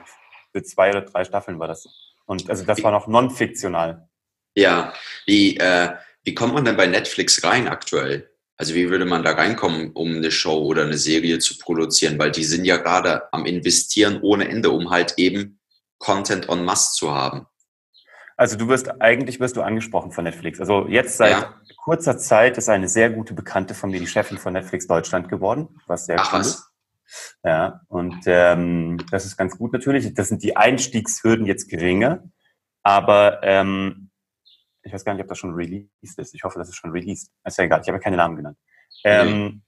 Für 0.52 0.64
zwei 0.64 0.90
oder 0.90 1.02
drei 1.02 1.24
Staffeln 1.24 1.60
war 1.60 1.68
das. 1.68 1.88
Und 2.26 2.50
also 2.50 2.66
das 2.66 2.84
war 2.84 2.92
noch 2.92 3.08
non-fiktional. 3.08 4.08
Ja. 4.56 4.94
Wie, 5.26 5.58
äh, 5.58 5.96
wie 6.24 6.36
kommt 6.36 6.54
man 6.54 6.66
denn 6.66 6.78
bei 6.78 6.88
Netflix 6.88 7.44
rein 7.44 7.68
aktuell? 7.68 8.30
Also 8.58 8.76
wie 8.76 8.90
würde 8.90 9.06
man 9.06 9.24
da 9.24 9.32
reinkommen, 9.32 9.92
um 9.94 10.18
eine 10.18 10.30
Show 10.30 10.66
oder 10.66 10.84
eine 10.84 10.98
Serie 10.98 11.40
zu 11.40 11.58
produzieren? 11.58 12.20
Weil 12.20 12.32
die 12.32 12.44
sind 12.44 12.66
ja 12.66 12.78
gerade 12.78 13.34
am 13.34 13.46
Investieren 13.46 14.22
ohne 14.22 14.48
Ende, 14.50 14.70
um 14.70 14.92
halt 14.92 15.16
eben 15.18 15.60
Content 15.98 16.48
on 16.50 16.64
Must 16.64 16.96
zu 16.96 17.12
haben. 17.12 17.48
Also 18.42 18.58
du 18.58 18.68
wirst, 18.70 19.00
eigentlich 19.00 19.40
wirst 19.40 19.56
du 19.56 19.62
angesprochen 19.62 20.12
von 20.12 20.24
Netflix. 20.24 20.60
Also 20.60 20.88
jetzt 20.88 21.18
seit 21.18 21.30
ja. 21.30 21.54
kurzer 21.78 22.18
Zeit 22.18 22.58
ist 22.58 22.70
eine 22.70 22.88
sehr 22.88 23.12
gute 23.12 23.36
Bekannte 23.36 23.76
von 23.76 23.92
mir 23.92 24.00
die 24.00 24.08
Chefin 24.08 24.40
von 24.40 24.54
Netflix 24.54 24.88
Deutschland 24.88 25.30
geworden, 25.30 25.80
was 25.86 26.08
sehr 26.08 26.18
Ach, 26.20 26.34
cool 26.34 26.40
was? 26.40 26.48
ist. 26.48 27.36
Ja, 27.44 27.82
und 27.88 28.18
ähm, 28.26 28.98
das 29.12 29.28
ist 29.28 29.38
ganz 29.38 29.60
gut 29.60 29.74
natürlich. 29.74 30.12
Das 30.16 30.30
sind 30.30 30.42
die 30.42 30.58
Einstiegshürden 30.58 31.46
jetzt 31.46 31.70
geringer, 31.70 32.24
aber 32.82 33.42
ähm, 33.44 34.10
ich 34.82 34.92
weiß 34.92 35.06
gar 35.06 35.14
nicht, 35.14 35.22
ob 35.22 35.30
das 35.30 35.38
schon 35.38 35.54
released 35.54 36.18
ist. 36.18 36.34
Ich 36.34 36.44
hoffe, 36.44 36.58
das 36.58 36.70
ist 36.70 36.78
schon 36.78 36.90
released. 36.90 37.32
Ist 37.46 37.60
ja 37.60 37.66
egal, 37.66 37.82
ich 37.84 37.90
habe 37.90 38.00
keine 38.00 38.18
Namen 38.18 38.38
genannt. 38.38 38.58
Ähm, 39.04 39.62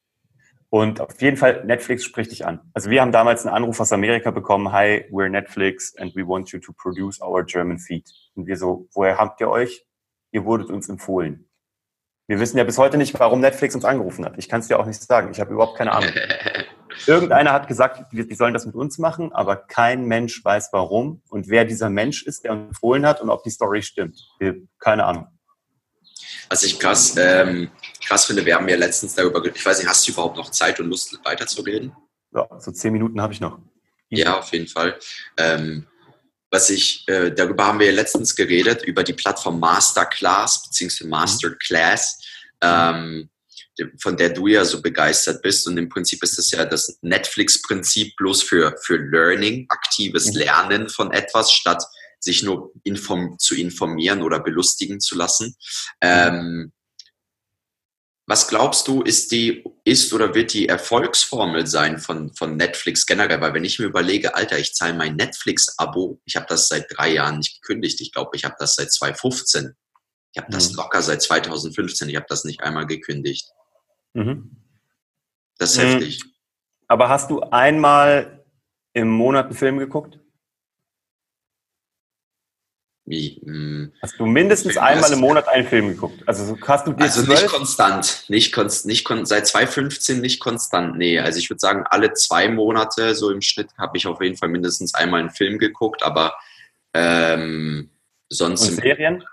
und 0.72 1.00
auf 1.00 1.22
jeden 1.22 1.38
Fall, 1.38 1.64
Netflix 1.64 2.04
spricht 2.04 2.32
dich 2.32 2.48
an. 2.48 2.72
Also 2.74 2.90
wir 2.90 3.02
haben 3.02 3.12
damals 3.12 3.46
einen 3.46 3.54
Anruf 3.54 3.80
aus 3.80 3.94
Amerika 3.94 4.32
bekommen, 4.32 4.72
hi, 4.72 5.06
we're 5.12 5.30
Netflix 5.30 5.96
and 6.00 6.16
we 6.16 6.28
want 6.28 6.50
you 6.52 6.60
to 6.60 6.74
produce 6.74 7.22
our 7.22 7.46
German 7.46 7.78
feed. 7.78 8.10
Und 8.36 8.48
wir 8.48 8.58
so, 8.58 8.88
woher 8.94 9.18
habt 9.18 9.42
ihr 9.42 9.50
euch? 9.50 9.86
Ihr 10.32 10.46
wurdet 10.46 10.70
uns 10.70 10.90
empfohlen. 10.90 11.50
Wir 12.28 12.40
wissen 12.40 12.58
ja 12.58 12.64
bis 12.64 12.78
heute 12.78 12.98
nicht, 12.98 13.20
warum 13.20 13.42
Netflix 13.42 13.76
uns 13.76 13.86
angerufen 13.86 14.24
hat. 14.26 14.36
Ich 14.38 14.48
kann 14.48 14.62
es 14.62 14.68
dir 14.68 14.80
auch 14.80 14.86
nicht 14.86 15.02
sagen. 15.02 15.30
Ich 15.32 15.40
habe 15.40 15.54
überhaupt 15.54 15.78
keine 15.78 15.92
Ahnung. 15.92 16.12
Irgendeiner 17.08 17.52
hat 17.52 17.68
gesagt, 17.68 18.14
die 18.14 18.36
sollen 18.36 18.54
das 18.54 18.66
mit 18.66 18.76
uns 18.76 18.98
machen, 18.98 19.34
aber 19.34 19.56
kein 19.56 20.06
Mensch 20.06 20.44
weiß 20.44 20.70
warum 20.72 21.22
und 21.30 21.50
wer 21.50 21.66
dieser 21.66 21.90
Mensch 21.90 22.24
ist, 22.24 22.44
der 22.44 22.52
uns 22.52 22.68
empfohlen 22.68 23.06
hat 23.06 23.20
und 23.20 23.30
ob 23.30 23.44
die 23.44 23.50
Story 23.50 23.82
stimmt. 23.82 24.20
keine 24.80 25.06
Ahnung. 25.06 25.28
Was 26.50 26.64
ich 26.64 26.80
krass, 26.80 27.16
ähm, 27.18 27.72
krass 28.06 28.26
finde, 28.26 28.46
wir 28.46 28.56
haben 28.56 28.70
ja 28.70 28.76
letztens 28.76 29.16
darüber, 29.16 29.44
ich 29.44 29.66
weiß 29.66 29.80
nicht, 29.80 29.88
hast 29.88 30.08
du 30.08 30.12
überhaupt 30.12 30.38
noch 30.38 30.52
Zeit 30.52 30.80
und 30.80 30.88
Lust 30.88 31.20
weiterzureden? 31.24 31.94
Ja, 32.34 32.48
so 32.60 32.72
zehn 32.72 32.94
Minuten 32.94 33.22
habe 33.22 33.34
ich 33.34 33.42
noch. 33.42 33.60
Ja, 34.10 34.40
auf 34.40 34.52
jeden 34.52 34.68
Fall. 34.68 34.98
Ähm, 35.38 35.88
was 36.54 36.70
ich, 36.70 37.04
äh, 37.08 37.32
darüber 37.32 37.66
haben 37.66 37.80
wir 37.80 37.88
ja 37.88 37.94
letztens 37.94 38.36
geredet, 38.36 38.84
über 38.84 39.04
die 39.04 39.14
Plattform 39.14 39.60
Masterclass 39.60 40.62
bzw. 40.62 41.08
Masterclass, 41.08 42.20
ähm, 42.62 43.28
von 44.00 44.16
der 44.16 44.30
du 44.30 44.46
ja 44.46 44.64
so 44.64 44.80
begeistert 44.80 45.42
bist. 45.42 45.68
Und 45.68 45.80
im 45.80 45.90
Prinzip 45.90 46.22
ist 46.22 46.38
es 46.38 46.52
ja 46.52 46.64
das 46.64 47.00
Netflix-Prinzip 47.02 48.16
bloß 48.18 48.44
für, 48.44 48.76
für 48.84 48.98
Learning, 48.98 49.66
aktives 49.70 50.28
mhm. 50.28 50.38
Lernen 50.42 50.90
von 50.90 51.12
etwas, 51.12 51.52
statt 51.52 51.84
sich 52.20 52.44
nur 52.44 52.72
inform 52.84 53.40
zu 53.40 53.56
informieren 53.56 54.22
oder 54.22 54.40
belustigen 54.40 55.00
zu 55.00 55.16
lassen. 55.16 55.56
Ähm, 56.02 56.72
was 58.26 58.48
glaubst 58.48 58.88
du, 58.88 59.02
ist 59.02 59.32
die, 59.32 59.66
ist 59.84 60.14
oder 60.14 60.34
wird 60.34 60.54
die 60.54 60.70
Erfolgsformel 60.70 61.68
sein 61.68 61.98
von, 61.98 62.34
von 62.34 62.56
Netflix 62.56 63.06
generell? 63.06 63.42
Weil 63.42 63.54
wenn 63.54 63.66
ich 63.66 63.80
mir 63.80 63.86
überlege, 63.86 64.36
Alter, 64.36 64.58
ich 64.58 64.74
zahle 64.74 64.94
mein 64.94 65.18
Netflix-Abo, 65.18 66.22
ich 66.24 66.38
habe 66.38 66.46
das 66.48 66.70
seit 66.70 66.86
drei 66.90 67.14
Jahren 67.14 67.40
nicht 67.40 67.62
gekündigt. 67.62 68.00
Ich 68.00 68.14
glaube, 68.14 68.32
ich 68.36 68.46
habe 68.46 68.56
das 68.58 68.76
seit 68.76 68.92
2015. 68.94 69.76
Ich 70.32 70.42
habe 70.42 70.52
das 70.52 70.72
mhm. 70.72 70.78
locker 70.78 71.02
seit 71.02 71.22
2015. 71.22 72.08
Ich 72.08 72.16
habe 72.16 72.26
das 72.30 72.46
nicht 72.46 72.62
einmal 72.62 72.88
gekündigt. 72.88 73.50
Mhm. 74.14 74.56
Das 75.58 75.72
ist 75.72 75.78
mhm. 75.80 75.88
heftig. 75.88 76.24
Aber 76.88 77.10
hast 77.10 77.30
du 77.30 77.42
einmal 77.42 78.46
im 78.94 79.10
Monat 79.10 79.48
einen 79.48 79.56
Film 79.56 79.80
geguckt? 79.80 80.20
Wie? 83.06 83.42
Mh, 83.44 83.54
hm. 83.54 83.94
hast 84.02 84.18
du 84.18 84.26
mindestens 84.26 84.78
einmal 84.78 85.12
im 85.12 85.20
Monat 85.20 85.48
einen 85.50 85.68
Film 85.68 85.90
geguckt? 85.90 86.24
Also 86.26 86.58
hast 86.66 86.88
du 86.88 86.94
dir 86.94 87.04
Also 87.04 87.22
nicht 87.30 87.48
konstant, 87.48 88.26
nicht, 88.30 88.54
konst, 88.54 88.86
nicht 88.86 89.04
kon 89.04 89.26
seit 89.26 89.46
2015 89.46 90.22
nicht 90.22 90.40
konstant, 90.40 90.98
nee. 90.98 91.20
Also 91.20 91.40
ich 91.40 91.50
würde 91.50 91.60
sagen, 91.60 91.84
alle 91.90 92.14
zwei 92.14 92.48
Monate 92.48 93.14
so 93.14 93.30
im 93.30 93.42
Schnitt 93.42 93.70
habe 93.78 93.98
ich 93.98 94.08
auf 94.08 94.22
jeden 94.22 94.38
Fall 94.38 94.50
mindestens 94.50 94.94
einmal 94.94 95.20
einen 95.20 95.32
Film 95.32 95.60
geguckt, 95.60 96.02
aber 96.02 96.34
ähm, 96.94 97.90
sonst. 98.30 98.70
Und 98.70 98.76
Serien? 98.76 99.24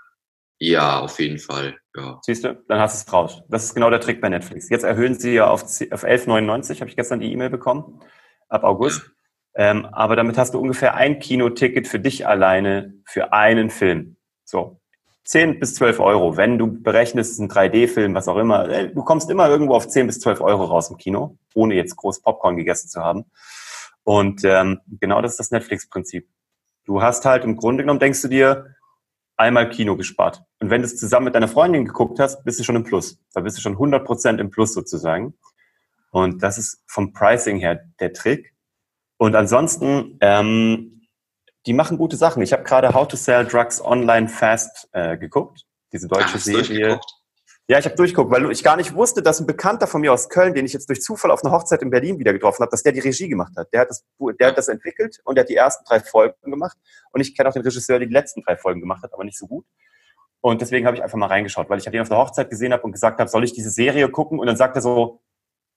Ja, 0.59 0.99
auf 0.99 1.19
jeden 1.19 1.39
Fall. 1.39 1.77
Ja. 1.95 2.19
Siehst 2.23 2.43
du, 2.43 2.61
dann 2.67 2.79
hast 2.79 3.01
du 3.01 3.07
es 3.07 3.13
raus. 3.13 3.41
Das 3.49 3.63
ist 3.63 3.73
genau 3.73 3.89
der 3.89 3.99
Trick 4.01 4.21
bei 4.21 4.29
Netflix. 4.29 4.69
Jetzt 4.69 4.83
erhöhen 4.83 5.17
sie 5.17 5.33
ja 5.33 5.47
auf, 5.47 5.63
auf 5.63 6.03
11,99, 6.03 6.81
habe 6.81 6.89
ich 6.89 6.95
gestern 6.95 7.19
die 7.19 7.31
E-Mail 7.31 7.49
bekommen, 7.49 8.01
ab 8.49 8.63
August. 8.63 9.01
Ja. 9.01 9.11
Ähm, 9.53 9.85
aber 9.85 10.15
damit 10.15 10.37
hast 10.37 10.53
du 10.53 10.59
ungefähr 10.59 10.95
ein 10.95 11.19
Kinoticket 11.19 11.87
für 11.87 11.99
dich 11.99 12.25
alleine 12.27 12.93
für 13.05 13.33
einen 13.33 13.69
Film. 13.69 14.15
So. 14.45 14.77
10 15.23 15.59
bis 15.59 15.75
12 15.75 15.99
Euro. 15.99 16.35
Wenn 16.35 16.57
du 16.57 16.81
berechnest, 16.81 17.39
ein 17.39 17.49
3D-Film, 17.49 18.15
was 18.15 18.27
auch 18.27 18.37
immer, 18.37 18.67
äh, 18.69 18.91
du 18.91 19.03
kommst 19.03 19.29
immer 19.29 19.47
irgendwo 19.49 19.75
auf 19.75 19.87
10 19.87 20.07
bis 20.07 20.19
12 20.19 20.41
Euro 20.41 20.65
raus 20.65 20.89
im 20.89 20.97
Kino, 20.97 21.37
ohne 21.53 21.75
jetzt 21.75 21.95
groß 21.95 22.21
Popcorn 22.21 22.57
gegessen 22.57 22.89
zu 22.89 23.01
haben. 23.01 23.25
Und 24.03 24.43
ähm, 24.43 24.79
genau 24.99 25.21
das 25.21 25.33
ist 25.33 25.39
das 25.39 25.51
Netflix-Prinzip. 25.51 26.27
Du 26.85 27.01
hast 27.01 27.25
halt 27.25 27.43
im 27.43 27.55
Grunde 27.55 27.83
genommen, 27.83 27.99
denkst 27.99 28.21
du 28.23 28.27
dir, 28.27 28.75
einmal 29.37 29.69
Kino 29.69 29.95
gespart. 29.95 30.43
Und 30.59 30.69
wenn 30.69 30.81
du 30.81 30.85
es 30.85 30.97
zusammen 30.97 31.25
mit 31.25 31.35
deiner 31.35 31.47
Freundin 31.47 31.85
geguckt 31.85 32.19
hast, 32.19 32.43
bist 32.43 32.59
du 32.59 32.63
schon 32.63 32.75
im 32.75 32.83
Plus. 32.83 33.19
Da 33.33 33.41
bist 33.41 33.57
du 33.57 33.61
schon 33.61 33.75
100% 33.75 34.39
im 34.39 34.49
Plus 34.49 34.73
sozusagen. 34.73 35.33
Und 36.11 36.43
das 36.43 36.57
ist 36.57 36.83
vom 36.87 37.13
Pricing 37.13 37.57
her 37.57 37.85
der 37.99 38.13
Trick. 38.13 38.53
Und 39.21 39.35
ansonsten, 39.35 40.17
ähm, 40.19 41.07
die 41.67 41.73
machen 41.73 41.99
gute 41.99 42.15
Sachen. 42.15 42.41
Ich 42.41 42.53
habe 42.53 42.63
gerade 42.63 42.95
How 42.95 43.07
to 43.07 43.15
Sell 43.15 43.45
Drugs 43.45 43.79
Online 43.79 44.27
Fast 44.27 44.89
äh, 44.93 45.15
geguckt, 45.15 45.63
diese 45.93 46.07
deutsche 46.07 46.37
Ach, 46.37 46.39
Serie. 46.39 46.99
Ja, 47.67 47.77
ich 47.77 47.85
habe 47.85 47.95
durchgeguckt, 47.95 48.31
weil 48.31 48.49
ich 48.49 48.63
gar 48.63 48.77
nicht 48.77 48.95
wusste, 48.95 49.21
dass 49.21 49.39
ein 49.39 49.45
Bekannter 49.45 49.85
von 49.85 50.01
mir 50.01 50.11
aus 50.11 50.27
Köln, 50.27 50.55
den 50.55 50.65
ich 50.65 50.73
jetzt 50.73 50.89
durch 50.89 51.03
Zufall 51.03 51.29
auf 51.29 51.43
einer 51.43 51.53
Hochzeit 51.53 51.83
in 51.83 51.91
Berlin 51.91 52.17
wieder 52.17 52.33
getroffen 52.33 52.63
habe, 52.63 52.71
dass 52.71 52.81
der 52.81 52.93
die 52.93 52.99
Regie 52.99 53.29
gemacht 53.29 53.53
hat. 53.55 53.71
Der 53.71 53.81
hat 53.81 53.91
das, 53.91 54.03
der 54.39 54.47
hat 54.47 54.57
das 54.57 54.69
entwickelt 54.69 55.19
und 55.23 55.35
der 55.35 55.43
hat 55.43 55.49
die 55.49 55.55
ersten 55.55 55.85
drei 55.85 55.99
Folgen 55.99 56.49
gemacht. 56.49 56.77
Und 57.11 57.21
ich 57.21 57.37
kenne 57.37 57.47
auch 57.47 57.53
den 57.53 57.61
Regisseur, 57.61 57.99
der 57.99 58.07
die 58.07 58.13
letzten 58.15 58.41
drei 58.41 58.57
Folgen 58.57 58.79
gemacht 58.81 59.03
hat, 59.03 59.13
aber 59.13 59.23
nicht 59.23 59.37
so 59.37 59.45
gut. 59.45 59.67
Und 60.39 60.61
deswegen 60.61 60.87
habe 60.87 60.97
ich 60.97 61.03
einfach 61.03 61.19
mal 61.19 61.27
reingeschaut, 61.27 61.69
weil 61.69 61.77
ich 61.77 61.85
ihn 61.85 62.01
auf 62.01 62.09
der 62.09 62.17
Hochzeit 62.17 62.49
gesehen 62.49 62.73
habe 62.73 62.81
und 62.81 62.91
gesagt 62.91 63.19
habe, 63.19 63.29
soll 63.29 63.43
ich 63.43 63.53
diese 63.53 63.69
Serie 63.69 64.09
gucken? 64.09 64.39
Und 64.39 64.47
dann 64.47 64.57
sagt 64.57 64.75
er 64.77 64.81
so, 64.81 65.21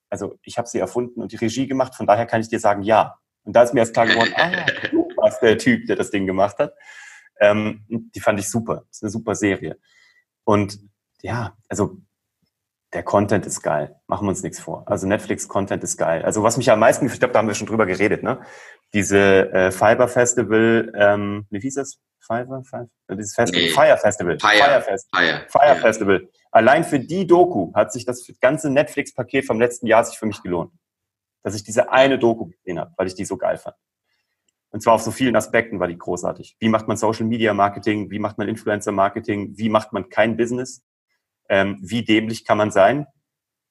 also 0.08 0.38
ich 0.44 0.56
habe 0.56 0.66
sie 0.66 0.78
erfunden 0.78 1.20
und 1.20 1.30
die 1.30 1.36
Regie 1.36 1.66
gemacht, 1.66 1.94
von 1.94 2.06
daher 2.06 2.24
kann 2.24 2.40
ich 2.40 2.48
dir 2.48 2.58
sagen, 2.58 2.80
ja. 2.80 3.18
Und 3.44 3.54
da 3.54 3.62
ist 3.62 3.74
mir 3.74 3.80
erst 3.80 3.92
klar 3.92 4.06
geworden, 4.06 4.32
ah, 4.36 4.50
du 4.90 5.08
warst 5.16 5.42
der 5.42 5.58
Typ, 5.58 5.86
der 5.86 5.96
das 5.96 6.10
Ding 6.10 6.26
gemacht 6.26 6.58
hat. 6.58 6.74
Ähm, 7.40 7.84
die 7.88 8.20
fand 8.20 8.40
ich 8.40 8.48
super. 8.48 8.84
Das 8.88 8.96
ist 8.96 9.02
eine 9.02 9.10
super 9.10 9.34
Serie. 9.34 9.78
Und 10.44 10.78
ja, 11.22 11.56
also 11.68 11.98
der 12.92 13.02
Content 13.02 13.44
ist 13.44 13.60
geil. 13.62 13.96
Machen 14.06 14.26
wir 14.26 14.30
uns 14.30 14.42
nichts 14.42 14.60
vor. 14.60 14.84
Also 14.86 15.06
Netflix-Content 15.06 15.82
ist 15.82 15.96
geil. 15.96 16.24
Also 16.24 16.42
was 16.42 16.56
mich 16.56 16.70
am 16.70 16.78
meisten, 16.78 17.06
ich 17.06 17.18
glaube, 17.18 17.32
da 17.32 17.40
haben 17.40 17.48
wir 17.48 17.54
schon 17.54 17.66
drüber 17.66 17.86
geredet, 17.86 18.22
ne? 18.22 18.40
Diese 18.92 19.52
äh, 19.52 19.70
Fiber 19.72 20.06
Festival, 20.06 20.92
ähm, 20.94 21.46
wie 21.50 21.60
hieß 21.60 21.74
das? 21.74 21.98
Fiber? 22.20 22.62
Fiber? 22.62 22.88
Dieses 23.10 23.34
Festival? 23.34 23.64
Nee. 23.64 23.70
Fire 23.70 23.98
Festival. 23.98 24.38
Fire, 24.38 24.56
Fire, 24.56 24.80
Festival. 24.80 25.46
Fire, 25.48 25.48
Fire 25.48 25.76
Festival. 25.76 26.28
Allein 26.52 26.84
für 26.84 27.00
die 27.00 27.26
Doku 27.26 27.74
hat 27.74 27.92
sich 27.92 28.04
das 28.04 28.26
ganze 28.40 28.70
Netflix-Paket 28.70 29.44
vom 29.44 29.60
letzten 29.60 29.86
Jahr 29.88 30.04
sich 30.04 30.16
für 30.16 30.26
mich 30.26 30.40
gelohnt 30.42 30.72
dass 31.44 31.54
ich 31.54 31.62
diese 31.62 31.92
eine 31.92 32.18
Doku 32.18 32.46
gesehen 32.46 32.80
habe, 32.80 32.92
weil 32.96 33.06
ich 33.06 33.14
die 33.14 33.24
so 33.24 33.36
geil 33.36 33.58
fand. 33.58 33.76
Und 34.70 34.80
zwar 34.80 34.94
auf 34.94 35.02
so 35.02 35.12
vielen 35.12 35.36
Aspekten 35.36 35.78
war 35.78 35.86
die 35.86 35.96
großartig. 35.96 36.56
Wie 36.58 36.68
macht 36.68 36.88
man 36.88 36.96
Social 36.96 37.26
Media 37.26 37.54
Marketing? 37.54 38.10
Wie 38.10 38.18
macht 38.18 38.38
man 38.38 38.48
Influencer 38.48 38.90
Marketing? 38.90 39.56
Wie 39.56 39.68
macht 39.68 39.92
man 39.92 40.08
kein 40.08 40.36
Business? 40.36 40.82
Ähm, 41.48 41.78
wie 41.80 42.02
dämlich 42.02 42.44
kann 42.44 42.58
man 42.58 42.72
sein? 42.72 43.06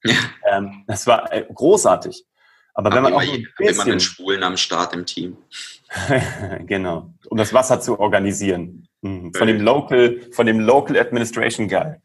Ja. 0.04 0.16
Ähm, 0.50 0.86
das 0.88 1.06
war 1.06 1.34
äh, 1.34 1.46
großartig. 1.54 2.24
Aber 2.74 2.90
Hab 2.90 2.96
wenn 2.96 3.04
man 3.04 3.14
auch 3.14 3.22
ein 3.22 3.48
bisschen, 3.58 3.74
immer 3.76 3.84
einen 3.84 4.00
Schwulen 4.00 4.44
am 4.44 4.56
Start 4.56 4.94
im 4.94 5.06
Team. 5.06 5.38
genau. 6.66 7.14
Um 7.30 7.38
das 7.38 7.54
Wasser 7.54 7.82
zu 7.82 8.00
organisieren. 8.00 8.88
Mhm. 9.02 9.34
Von 9.34 9.48
dem 9.48 9.60
Local, 9.60 10.22
von 10.32 10.46
dem 10.46 10.60
Local 10.60 10.98
Administration 10.98 11.68
Guy. 11.68 11.96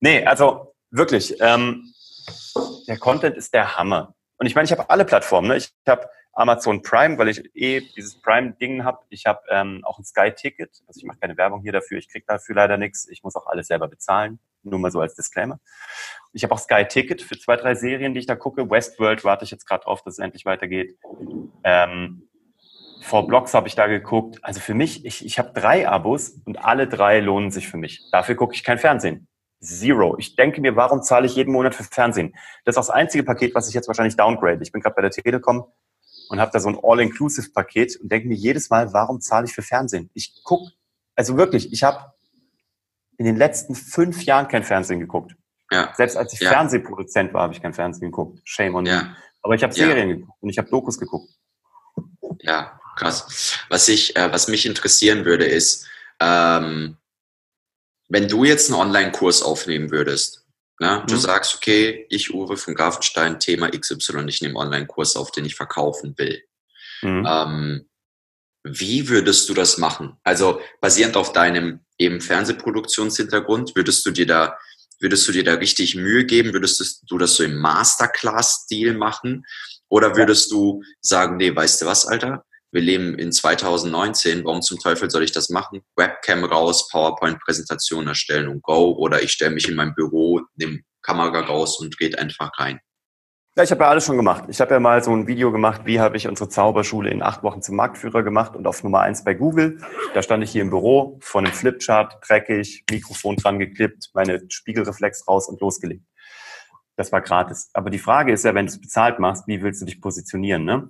Nee, 0.00 0.24
also 0.24 0.74
wirklich, 0.90 1.36
ähm, 1.40 1.94
der 2.88 2.98
Content 2.98 3.36
ist 3.36 3.54
der 3.54 3.76
Hammer. 3.76 4.14
Und 4.42 4.46
ich 4.46 4.56
meine, 4.56 4.64
ich 4.64 4.72
habe 4.72 4.90
alle 4.90 5.04
Plattformen. 5.04 5.46
Ne? 5.46 5.56
Ich 5.56 5.72
habe 5.86 6.10
Amazon 6.32 6.82
Prime, 6.82 7.16
weil 7.16 7.28
ich 7.28 7.48
eh 7.54 7.80
dieses 7.94 8.20
Prime-Ding 8.20 8.82
habe. 8.82 8.98
Ich 9.08 9.24
habe 9.24 9.38
ähm, 9.48 9.82
auch 9.84 10.00
ein 10.00 10.04
Sky-Ticket. 10.04 10.82
Also 10.88 10.98
ich 10.98 11.04
mache 11.04 11.18
keine 11.20 11.36
Werbung 11.36 11.62
hier 11.62 11.70
dafür. 11.70 11.98
Ich 11.98 12.08
kriege 12.08 12.24
dafür 12.26 12.56
leider 12.56 12.76
nichts. 12.76 13.06
Ich 13.08 13.22
muss 13.22 13.36
auch 13.36 13.46
alles 13.46 13.68
selber 13.68 13.86
bezahlen. 13.86 14.40
Nur 14.64 14.80
mal 14.80 14.90
so 14.90 14.98
als 15.00 15.14
Disclaimer. 15.14 15.60
Ich 16.32 16.42
habe 16.42 16.52
auch 16.52 16.58
Sky-Ticket 16.58 17.22
für 17.22 17.38
zwei, 17.38 17.54
drei 17.54 17.76
Serien, 17.76 18.14
die 18.14 18.18
ich 18.18 18.26
da 18.26 18.34
gucke. 18.34 18.68
Westworld 18.68 19.22
warte 19.22 19.44
ich 19.44 19.52
jetzt 19.52 19.64
gerade 19.64 19.84
drauf, 19.84 20.02
dass 20.02 20.14
es 20.14 20.18
endlich 20.18 20.44
weitergeht. 20.44 20.98
Ähm, 21.62 22.28
vor 23.00 23.28
Blogs 23.28 23.54
habe 23.54 23.68
ich 23.68 23.76
da 23.76 23.86
geguckt. 23.86 24.40
Also 24.42 24.58
für 24.58 24.74
mich, 24.74 25.04
ich, 25.04 25.24
ich 25.24 25.38
habe 25.38 25.52
drei 25.52 25.88
Abos 25.88 26.40
und 26.46 26.56
alle 26.56 26.88
drei 26.88 27.20
lohnen 27.20 27.52
sich 27.52 27.68
für 27.68 27.76
mich. 27.76 28.10
Dafür 28.10 28.34
gucke 28.34 28.56
ich 28.56 28.64
kein 28.64 28.78
Fernsehen. 28.78 29.28
Zero. 29.62 30.16
Ich 30.18 30.36
denke 30.36 30.60
mir, 30.60 30.76
warum 30.76 31.02
zahle 31.02 31.26
ich 31.26 31.36
jeden 31.36 31.52
Monat 31.52 31.74
für 31.74 31.84
Fernsehen? 31.84 32.34
Das 32.64 32.74
ist 32.74 32.78
auch 32.78 32.86
das 32.86 32.90
einzige 32.90 33.22
Paket, 33.22 33.54
was 33.54 33.68
ich 33.68 33.74
jetzt 33.74 33.86
wahrscheinlich 33.86 34.16
downgrade. 34.16 34.62
Ich 34.62 34.72
bin 34.72 34.82
gerade 34.82 34.94
bei 34.94 35.02
der 35.02 35.10
Telekom 35.10 35.66
und 36.28 36.40
habe 36.40 36.50
da 36.52 36.60
so 36.60 36.68
ein 36.68 36.78
All-Inclusive-Paket 36.82 38.00
und 38.00 38.10
denke 38.10 38.28
mir 38.28 38.34
jedes 38.34 38.70
Mal, 38.70 38.92
warum 38.92 39.20
zahle 39.20 39.46
ich 39.46 39.52
für 39.52 39.62
Fernsehen? 39.62 40.10
Ich 40.14 40.42
guck, 40.44 40.68
also 41.14 41.36
wirklich, 41.36 41.72
ich 41.72 41.84
habe 41.84 42.12
in 43.18 43.26
den 43.26 43.36
letzten 43.36 43.74
fünf 43.74 44.24
Jahren 44.24 44.48
kein 44.48 44.64
Fernsehen 44.64 44.98
geguckt. 44.98 45.36
Ja. 45.70 45.92
Selbst 45.94 46.16
als 46.16 46.32
ich 46.32 46.40
ja. 46.40 46.50
Fernsehproduzent 46.50 47.32
war, 47.32 47.42
habe 47.42 47.54
ich 47.54 47.62
kein 47.62 47.72
Fernsehen 47.72 48.10
geguckt. 48.10 48.40
Shame 48.44 48.74
on 48.74 48.86
ja. 48.86 49.02
me. 49.02 49.16
Aber 49.42 49.54
ich 49.54 49.62
habe 49.62 49.72
Serien 49.72 50.08
geguckt 50.08 50.42
und 50.42 50.50
ich 50.50 50.58
habe 50.58 50.68
Dokus 50.68 50.98
geguckt. 50.98 51.30
Ja, 52.40 52.80
krass. 52.96 53.58
Was 53.68 53.88
ich, 53.88 54.16
äh, 54.16 54.32
was 54.32 54.48
mich 54.48 54.66
interessieren 54.66 55.24
würde, 55.24 55.44
ist, 55.44 55.86
ähm, 56.20 56.96
wenn 58.12 58.28
du 58.28 58.44
jetzt 58.44 58.70
einen 58.70 58.78
Online-Kurs 58.78 59.42
aufnehmen 59.42 59.90
würdest, 59.90 60.44
ne? 60.78 61.02
du 61.08 61.14
mhm. 61.14 61.18
sagst, 61.18 61.54
okay, 61.54 62.06
ich, 62.10 62.34
Uwe 62.34 62.58
von 62.58 62.74
Grafenstein, 62.74 63.40
Thema 63.40 63.70
XY, 63.70 64.26
ich 64.28 64.42
nehme 64.42 64.56
Online-Kurs 64.56 65.16
auf, 65.16 65.30
den 65.30 65.46
ich 65.46 65.54
verkaufen 65.54 66.14
will. 66.18 66.42
Mhm. 67.00 67.26
Ähm, 67.26 67.88
wie 68.64 69.08
würdest 69.08 69.48
du 69.48 69.54
das 69.54 69.78
machen? 69.78 70.18
Also 70.24 70.60
basierend 70.82 71.16
auf 71.16 71.32
deinem 71.32 71.80
eben 71.96 72.20
Fernsehproduktionshintergrund, 72.20 73.74
würdest 73.76 74.04
du 74.04 74.10
dir 74.10 74.26
da, 74.26 74.58
würdest 75.00 75.26
du 75.26 75.32
dir 75.32 75.42
da 75.42 75.54
richtig 75.54 75.94
Mühe 75.94 76.26
geben? 76.26 76.52
Würdest 76.52 77.02
du 77.08 77.16
das 77.16 77.34
so 77.34 77.44
im 77.44 77.56
Masterclass-Stil 77.56 78.92
machen? 78.92 79.46
Oder 79.88 80.16
würdest 80.16 80.52
du 80.52 80.82
sagen, 81.00 81.38
nee, 81.38 81.56
weißt 81.56 81.80
du 81.80 81.86
was, 81.86 82.06
Alter? 82.06 82.44
Wir 82.72 82.80
leben 82.80 83.18
in 83.18 83.32
2019, 83.32 84.44
warum 84.44 84.62
zum 84.62 84.78
Teufel 84.78 85.10
soll 85.10 85.22
ich 85.22 85.32
das 85.32 85.50
machen? 85.50 85.82
Webcam 85.94 86.42
raus, 86.44 86.88
PowerPoint-Präsentation 86.88 88.08
erstellen 88.08 88.48
und 88.48 88.62
go. 88.62 88.92
Oder 88.92 89.22
ich 89.22 89.32
stelle 89.32 89.50
mich 89.50 89.68
in 89.68 89.76
mein 89.76 89.94
Büro, 89.94 90.40
nehme 90.56 90.80
Kamera 91.02 91.40
raus 91.40 91.78
und 91.78 92.00
rede 92.00 92.18
einfach 92.18 92.50
rein. 92.58 92.80
Ja, 93.54 93.62
ich 93.62 93.70
habe 93.70 93.84
ja 93.84 93.90
alles 93.90 94.06
schon 94.06 94.16
gemacht. 94.16 94.44
Ich 94.48 94.62
habe 94.62 94.72
ja 94.72 94.80
mal 94.80 95.04
so 95.04 95.14
ein 95.14 95.26
Video 95.26 95.52
gemacht, 95.52 95.82
wie 95.84 96.00
habe 96.00 96.16
ich 96.16 96.26
unsere 96.26 96.48
Zauberschule 96.48 97.10
in 97.10 97.22
acht 97.22 97.42
Wochen 97.42 97.60
zum 97.60 97.76
Marktführer 97.76 98.22
gemacht 98.22 98.56
und 98.56 98.66
auf 98.66 98.82
Nummer 98.82 99.00
eins 99.00 99.22
bei 99.22 99.34
Google. 99.34 99.78
Da 100.14 100.22
stand 100.22 100.42
ich 100.42 100.50
hier 100.50 100.62
im 100.62 100.70
Büro, 100.70 101.18
von 101.20 101.44
einem 101.44 101.52
Flipchart, 101.52 102.26
dreckig, 102.26 102.84
Mikrofon 102.90 103.36
dran 103.36 103.58
geklippt, 103.58 104.08
meine 104.14 104.40
Spiegelreflex 104.48 105.28
raus 105.28 105.46
und 105.46 105.60
losgelegt. 105.60 106.06
Das 106.96 107.12
war 107.12 107.20
gratis. 107.20 107.68
Aber 107.74 107.90
die 107.90 107.98
Frage 107.98 108.32
ist 108.32 108.46
ja, 108.46 108.54
wenn 108.54 108.64
du 108.64 108.72
es 108.72 108.80
bezahlt 108.80 109.18
machst, 109.18 109.46
wie 109.46 109.62
willst 109.62 109.82
du 109.82 109.84
dich 109.84 110.00
positionieren? 110.00 110.64
Ne? 110.64 110.88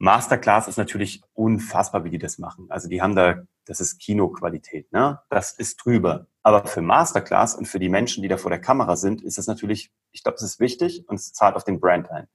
Masterclass 0.00 0.66
ist 0.66 0.78
natürlich 0.78 1.22
unfassbar, 1.34 2.04
wie 2.04 2.10
die 2.10 2.18
das 2.18 2.38
machen. 2.38 2.66
Also 2.70 2.88
die 2.88 3.02
haben 3.02 3.14
da, 3.14 3.42
das 3.66 3.80
ist 3.80 3.98
Kinoqualität, 4.00 4.90
ne? 4.92 5.20
Das 5.28 5.52
ist 5.52 5.76
drüber. 5.76 6.26
Aber 6.42 6.64
für 6.64 6.80
Masterclass 6.80 7.54
und 7.54 7.66
für 7.66 7.78
die 7.78 7.90
Menschen, 7.90 8.22
die 8.22 8.28
da 8.28 8.38
vor 8.38 8.50
der 8.50 8.62
Kamera 8.62 8.96
sind, 8.96 9.20
ist 9.20 9.36
das 9.36 9.46
natürlich, 9.46 9.92
ich 10.10 10.22
glaube, 10.22 10.36
es 10.36 10.42
ist 10.42 10.58
wichtig 10.58 11.04
und 11.06 11.16
es 11.16 11.34
zahlt 11.34 11.54
auf 11.54 11.64
den 11.64 11.80
Brand 11.80 12.10
ein. 12.10 12.28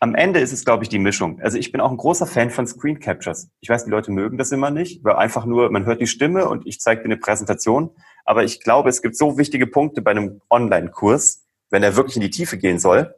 Am 0.00 0.16
Ende 0.16 0.40
ist 0.40 0.52
es, 0.52 0.64
glaube 0.64 0.82
ich, 0.82 0.88
die 0.88 0.98
Mischung. 0.98 1.40
Also 1.40 1.58
ich 1.58 1.70
bin 1.70 1.80
auch 1.80 1.92
ein 1.92 1.96
großer 1.96 2.26
Fan 2.26 2.50
von 2.50 2.66
Screen 2.66 2.98
Captures. 2.98 3.50
Ich 3.60 3.68
weiß, 3.68 3.84
die 3.84 3.90
Leute 3.92 4.10
mögen 4.10 4.36
das 4.36 4.50
immer 4.50 4.72
nicht, 4.72 5.04
weil 5.04 5.14
einfach 5.14 5.44
nur, 5.44 5.70
man 5.70 5.86
hört 5.86 6.00
die 6.00 6.08
Stimme 6.08 6.48
und 6.48 6.66
ich 6.66 6.80
zeige 6.80 7.02
dir 7.02 7.06
eine 7.06 7.18
Präsentation. 7.18 7.90
Aber 8.24 8.42
ich 8.42 8.60
glaube, 8.60 8.88
es 8.88 9.00
gibt 9.00 9.16
so 9.16 9.38
wichtige 9.38 9.68
Punkte 9.68 10.02
bei 10.02 10.10
einem 10.10 10.40
Online-Kurs, 10.50 11.46
wenn 11.70 11.84
er 11.84 11.94
wirklich 11.94 12.16
in 12.16 12.22
die 12.22 12.30
Tiefe 12.30 12.58
gehen 12.58 12.80
soll, 12.80 13.14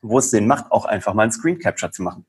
wo 0.00 0.18
es 0.18 0.30
Sinn 0.30 0.46
macht, 0.46 0.72
auch 0.72 0.86
einfach 0.86 1.12
mal 1.12 1.24
ein 1.24 1.32
Screen 1.32 1.58
Capture 1.58 1.92
zu 1.92 2.02
machen. 2.02 2.24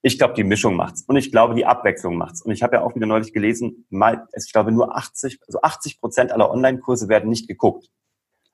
Ich 0.00 0.18
glaube, 0.18 0.34
die 0.34 0.44
Mischung 0.44 0.76
macht's 0.76 1.02
und 1.02 1.16
ich 1.16 1.32
glaube, 1.32 1.54
die 1.54 1.66
Abwechslung 1.66 2.16
macht's. 2.16 2.42
Und 2.42 2.52
ich 2.52 2.62
habe 2.62 2.76
ja 2.76 2.82
auch 2.82 2.94
wieder 2.94 3.06
neulich 3.06 3.32
gelesen, 3.32 3.86
mal, 3.90 4.28
ich 4.36 4.52
glaube, 4.52 4.70
nur 4.70 4.96
80, 4.96 5.40
also 5.46 5.60
80 5.60 6.00
Prozent 6.00 6.32
aller 6.32 6.50
Online-Kurse 6.50 7.08
werden 7.08 7.28
nicht 7.28 7.48
geguckt. 7.48 7.90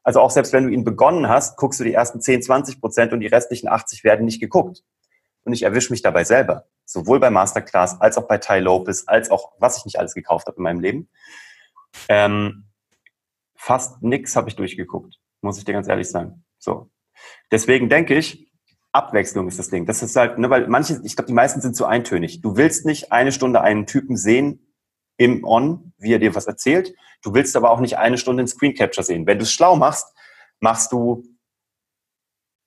Also 0.03 0.21
auch 0.21 0.31
selbst 0.31 0.53
wenn 0.53 0.65
du 0.65 0.71
ihn 0.71 0.85
begonnen 0.85 1.29
hast, 1.29 1.57
guckst 1.57 1.81
du 1.81 1.85
die 1.85 1.95
ersten 1.95 2.21
10, 2.21 2.43
20 2.43 2.81
Prozent 2.81 3.13
und 3.13 3.21
die 3.21 3.27
restlichen 3.27 3.69
80 3.69 4.05
werden 4.05 4.25
nicht 4.25 4.41
geguckt. 4.41 4.83
Und 5.45 5.53
ich 5.53 5.63
erwische 5.63 5.93
mich 5.93 6.03
dabei 6.03 6.25
selber. 6.25 6.67
Sowohl 6.87 7.21
bei 7.21 7.31
Masterclass 7.31 8.01
als 8.01 8.19
auch 8.19 8.29
bei 8.29 8.39
Ty 8.39 8.61
Lopez, 8.61 9.05
als 9.07 9.31
auch, 9.31 9.53
was 9.59 9.79
ich 9.79 9.85
nicht 9.85 9.99
alles 9.99 10.15
gekauft 10.15 10.47
habe 10.47 10.59
in 10.59 10.63
meinem 10.63 10.81
Leben. 10.81 11.09
Ähm, 12.09 12.65
fast 13.55 14.03
nix 14.03 14.37
habe 14.37 14.49
ich 14.49 14.57
durchgeguckt, 14.57 15.19
muss 15.41 15.59
ich 15.59 15.65
dir 15.65 15.73
ganz 15.73 15.89
ehrlich 15.89 16.11
sagen. 16.11 16.45
So. 16.59 16.91
Deswegen 17.51 17.89
denke 17.89 18.15
ich, 18.15 18.51
Abwechslung 18.95 19.49
ist 19.49 19.59
das 19.59 19.71
Ding. 19.71 19.87
Das 19.87 20.03
ist 20.03 20.15
halt, 20.15 20.39
ne, 20.39 20.49
weil 20.51 20.69
manche, 20.69 21.01
ich 21.03 21.17
glaube, 21.17 21.27
die 21.27 21.35
meisten 21.35 21.61
sind 21.61 21.75
zu 21.77 21.85
eintönig. 21.85 22.41
Du 22.41 22.57
willst 22.57 22.87
nicht 22.87 23.13
eine 23.13 23.33
Stunde 23.33 23.61
einen 23.61 23.87
Typen 23.87 24.17
sehen 24.17 24.73
im 25.17 25.45
On, 25.45 25.93
wie 25.99 26.13
er 26.13 26.19
dir 26.19 26.35
was 26.35 26.47
erzählt. 26.47 26.95
Du 27.23 27.35
willst 27.35 27.57
aber 27.57 27.71
auch 27.71 27.81
nicht 27.81 27.99
eine 27.99 28.19
Stunde 28.19 28.43
in 28.43 28.47
Screen 28.47 28.75
Capture 28.75 29.05
sehen. 29.05 29.27
Wenn 29.27 29.39
du 29.39 29.45
es 29.45 29.53
schlau 29.53 29.77
machst, 29.77 30.07
machst 30.61 30.93
du 30.93 31.25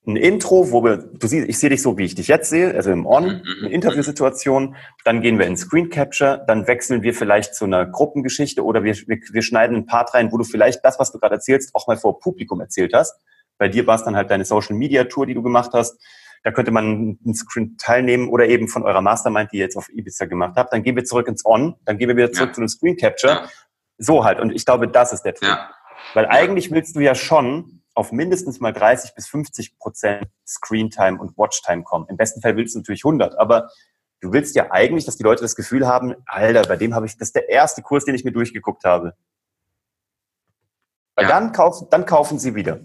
ein 0.06 0.16
Intro, 0.16 0.72
wo 0.72 0.84
wir, 0.84 0.98
du 0.98 1.28
siehst, 1.28 1.50
ich 1.50 1.60
sehe 1.60 1.70
dich 1.70 1.82
so, 1.82 1.98
wie 1.98 2.06
ich 2.06 2.16
dich 2.16 2.30
jetzt 2.30 2.50
sehe, 2.50 2.74
also 2.74 2.92
im 2.92 3.06
On, 3.06 3.26
mhm, 3.26 3.44
eine 3.60 3.70
Interviewsituation, 3.70 4.76
dann 5.04 5.22
gehen 5.22 5.38
wir 5.38 5.46
in 5.46 5.58
Screen 5.58 5.90
Capture, 5.90 6.44
dann 6.48 6.66
wechseln 6.68 7.04
wir 7.04 7.14
vielleicht 7.14 7.56
zu 7.56 7.66
einer 7.66 7.86
Gruppengeschichte 7.86 8.64
oder 8.64 8.84
wir, 8.84 8.96
wir, 8.96 9.20
wir 9.32 9.42
schneiden 9.42 9.76
ein 9.76 9.86
Part 9.86 10.14
rein, 10.14 10.32
wo 10.32 10.38
du 10.38 10.46
vielleicht 10.46 10.84
das, 10.86 10.98
was 10.98 11.12
du 11.12 11.20
gerade 11.20 11.36
erzählst, 11.36 11.76
auch 11.76 11.88
mal 11.88 11.98
vor 11.98 12.20
Publikum 12.20 12.62
erzählt 12.62 12.94
hast. 12.94 13.20
Bei 13.58 13.68
dir 13.68 13.88
war 13.88 13.96
es 13.96 14.04
dann 14.04 14.16
halt 14.16 14.30
deine 14.30 14.46
Social 14.46 14.76
Media 14.76 15.06
Tour, 15.06 15.26
die 15.26 15.34
du 15.34 15.42
gemacht 15.42 15.72
hast. 15.74 16.00
Da 16.44 16.52
könnte 16.52 16.72
man 16.72 17.18
einen 17.24 17.36
Screen 17.36 17.78
teilnehmen 17.78 18.30
oder 18.30 18.48
eben 18.48 18.68
von 18.68 18.84
eurer 18.84 19.02
Mastermind, 19.02 19.52
die 19.52 19.58
ihr 19.58 19.64
jetzt 19.64 19.76
auf 19.76 19.90
Ibiza 19.90 20.26
gemacht 20.26 20.54
habt. 20.56 20.72
Dann 20.72 20.84
gehen 20.84 20.96
wir 20.96 21.04
zurück 21.04 21.28
ins 21.28 21.46
On, 21.46 21.76
dann 21.86 21.98
gehen 21.98 22.08
wir 22.08 22.16
wieder 22.16 22.32
zurück 22.32 22.50
ja. 22.50 22.54
zu 22.54 22.62
einem 22.62 22.70
Screen 22.70 22.96
Capture. 22.96 23.34
Ja. 23.34 23.50
So 23.98 24.24
halt. 24.24 24.40
Und 24.40 24.52
ich 24.52 24.66
glaube, 24.66 24.88
das 24.88 25.14
ist 25.14 25.24
der 25.24 25.34
Trick. 25.34 25.50
Ja. 25.50 25.72
Weil 26.14 26.28
eigentlich 26.28 26.72
willst 26.72 26.96
du 26.96 27.00
ja 27.00 27.16
schon 27.16 27.82
auf 27.96 28.12
mindestens 28.12 28.60
mal 28.60 28.72
30 28.72 29.16
bis 29.16 29.28
50 29.28 29.80
Prozent 29.80 30.28
Screentime 30.48 31.20
und 31.20 31.36
Watchtime 31.38 31.84
kommen. 31.84 32.06
Im 32.10 32.18
besten 32.18 32.42
Fall 32.42 32.56
willst 32.56 32.76
du 32.76 32.80
natürlich 32.80 33.04
100, 33.04 33.38
aber 33.40 33.70
du 34.22 34.32
willst 34.32 34.56
ja 34.56 34.72
eigentlich, 34.72 35.06
dass 35.06 35.18
die 35.18 35.24
Leute 35.24 35.42
das 35.42 35.56
Gefühl 35.56 35.88
haben, 35.88 36.16
Alter, 36.28 36.62
bei 36.62 36.76
dem 36.76 36.94
habe 36.94 37.08
ich, 37.08 37.18
das 37.18 37.30
ist 37.30 37.36
der 37.36 37.50
erste 37.50 37.82
Kurs, 37.82 38.06
den 38.06 38.14
ich 38.14 38.24
mir 38.24 38.32
durchgeguckt 38.32 38.84
habe. 38.84 39.16
Weil 41.16 41.26
ja. 41.26 41.30
dann, 41.30 41.52
kaufen, 41.52 41.88
dann 41.90 42.06
kaufen 42.06 42.38
sie 42.38 42.54
wieder. 42.54 42.80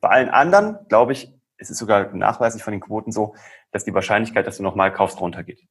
Bei 0.00 0.10
allen 0.10 0.28
anderen, 0.28 0.78
glaube 0.88 1.12
ich, 1.12 1.32
es 1.56 1.70
ist 1.70 1.78
sogar 1.78 2.14
nachweislich 2.14 2.62
von 2.62 2.72
den 2.72 2.80
Quoten 2.80 3.12
so, 3.12 3.34
dass 3.72 3.84
die 3.84 3.94
Wahrscheinlichkeit, 3.94 4.46
dass 4.46 4.58
du 4.58 4.62
nochmal 4.62 4.92
kaufst, 4.92 5.20
runtergeht. 5.20 5.66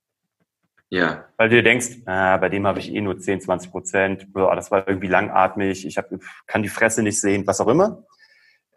Ja. 0.90 1.26
Weil 1.38 1.50
du 1.50 1.56
dir 1.56 1.64
denkst, 1.64 2.04
ah, 2.06 2.38
bei 2.38 2.50
dem 2.50 2.66
habe 2.66 2.80
ich 2.80 2.94
eh 2.94 3.02
nur 3.02 3.20
10, 3.20 3.42
20 3.42 3.72
Prozent, 3.72 4.28
das 4.34 4.72
war 4.72 4.88
irgendwie 4.88 5.08
langatmig, 5.08 5.86
ich 5.86 5.98
hab, 5.98 6.10
kann 6.46 6.64
die 6.64 6.70
Fresse 6.70 7.04
nicht 7.04 7.20
sehen, 7.20 7.46
was 7.48 7.60
auch 7.60 7.68
immer. 7.68 8.04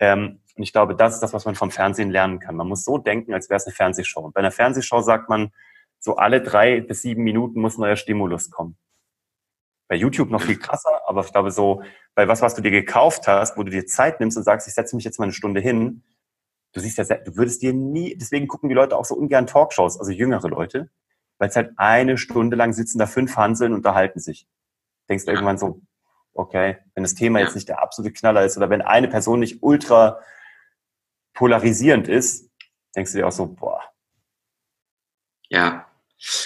Ähm, 0.00 0.40
und 0.56 0.62
ich 0.62 0.72
glaube, 0.72 0.96
das 0.96 1.14
ist 1.14 1.20
das, 1.20 1.32
was 1.32 1.44
man 1.44 1.54
vom 1.54 1.70
Fernsehen 1.70 2.10
lernen 2.10 2.38
kann. 2.38 2.56
Man 2.56 2.68
muss 2.68 2.84
so 2.84 2.98
denken, 2.98 3.32
als 3.32 3.48
wäre 3.48 3.58
es 3.58 3.66
eine 3.66 3.74
Fernsehshow. 3.74 4.20
Und 4.20 4.34
bei 4.34 4.40
einer 4.40 4.50
Fernsehshow 4.50 5.00
sagt 5.00 5.28
man, 5.28 5.52
so 5.98 6.16
alle 6.16 6.40
drei 6.40 6.80
bis 6.80 7.02
sieben 7.02 7.22
Minuten 7.22 7.60
muss 7.60 7.78
neuer 7.78 7.96
Stimulus 7.96 8.50
kommen. 8.50 8.76
Bei 9.90 9.96
YouTube 9.96 10.30
noch 10.30 10.42
viel 10.42 10.56
krasser, 10.56 11.02
aber 11.08 11.24
ich 11.24 11.32
glaube 11.32 11.50
so, 11.50 11.82
bei 12.14 12.28
was, 12.28 12.42
was 12.42 12.54
du 12.54 12.62
dir 12.62 12.70
gekauft 12.70 13.26
hast, 13.26 13.56
wo 13.56 13.64
du 13.64 13.72
dir 13.72 13.86
Zeit 13.86 14.20
nimmst 14.20 14.36
und 14.36 14.44
sagst, 14.44 14.68
ich 14.68 14.74
setze 14.74 14.94
mich 14.94 15.04
jetzt 15.04 15.18
mal 15.18 15.24
eine 15.24 15.32
Stunde 15.32 15.60
hin, 15.60 16.04
du 16.72 16.78
siehst 16.78 16.96
ja, 16.96 17.04
du 17.04 17.36
würdest 17.36 17.60
dir 17.60 17.72
nie, 17.72 18.16
deswegen 18.16 18.46
gucken 18.46 18.68
die 18.68 18.74
Leute 18.76 18.96
auch 18.96 19.04
so 19.04 19.16
ungern 19.16 19.48
Talkshows, 19.48 19.98
also 19.98 20.12
jüngere 20.12 20.46
Leute, 20.48 20.90
weil 21.38 21.48
es 21.48 21.56
halt 21.56 21.72
eine 21.76 22.18
Stunde 22.18 22.54
lang 22.54 22.72
sitzen 22.72 23.00
da 23.00 23.06
fünf 23.06 23.34
Hanseln 23.34 23.72
und 23.72 23.78
unterhalten 23.78 24.20
sich. 24.20 24.46
Denkst 25.08 25.24
du 25.24 25.32
irgendwann 25.32 25.58
so, 25.58 25.82
okay, 26.34 26.78
wenn 26.94 27.02
das 27.02 27.16
Thema 27.16 27.40
jetzt 27.40 27.56
nicht 27.56 27.68
der 27.68 27.82
absolute 27.82 28.12
Knaller 28.12 28.44
ist 28.44 28.56
oder 28.56 28.70
wenn 28.70 28.82
eine 28.82 29.08
Person 29.08 29.40
nicht 29.40 29.60
ultra 29.60 30.20
polarisierend 31.34 32.06
ist, 32.06 32.48
denkst 32.94 33.10
du 33.10 33.18
dir 33.18 33.26
auch 33.26 33.32
so, 33.32 33.48
boah. 33.48 33.82
Ja, 35.48 35.89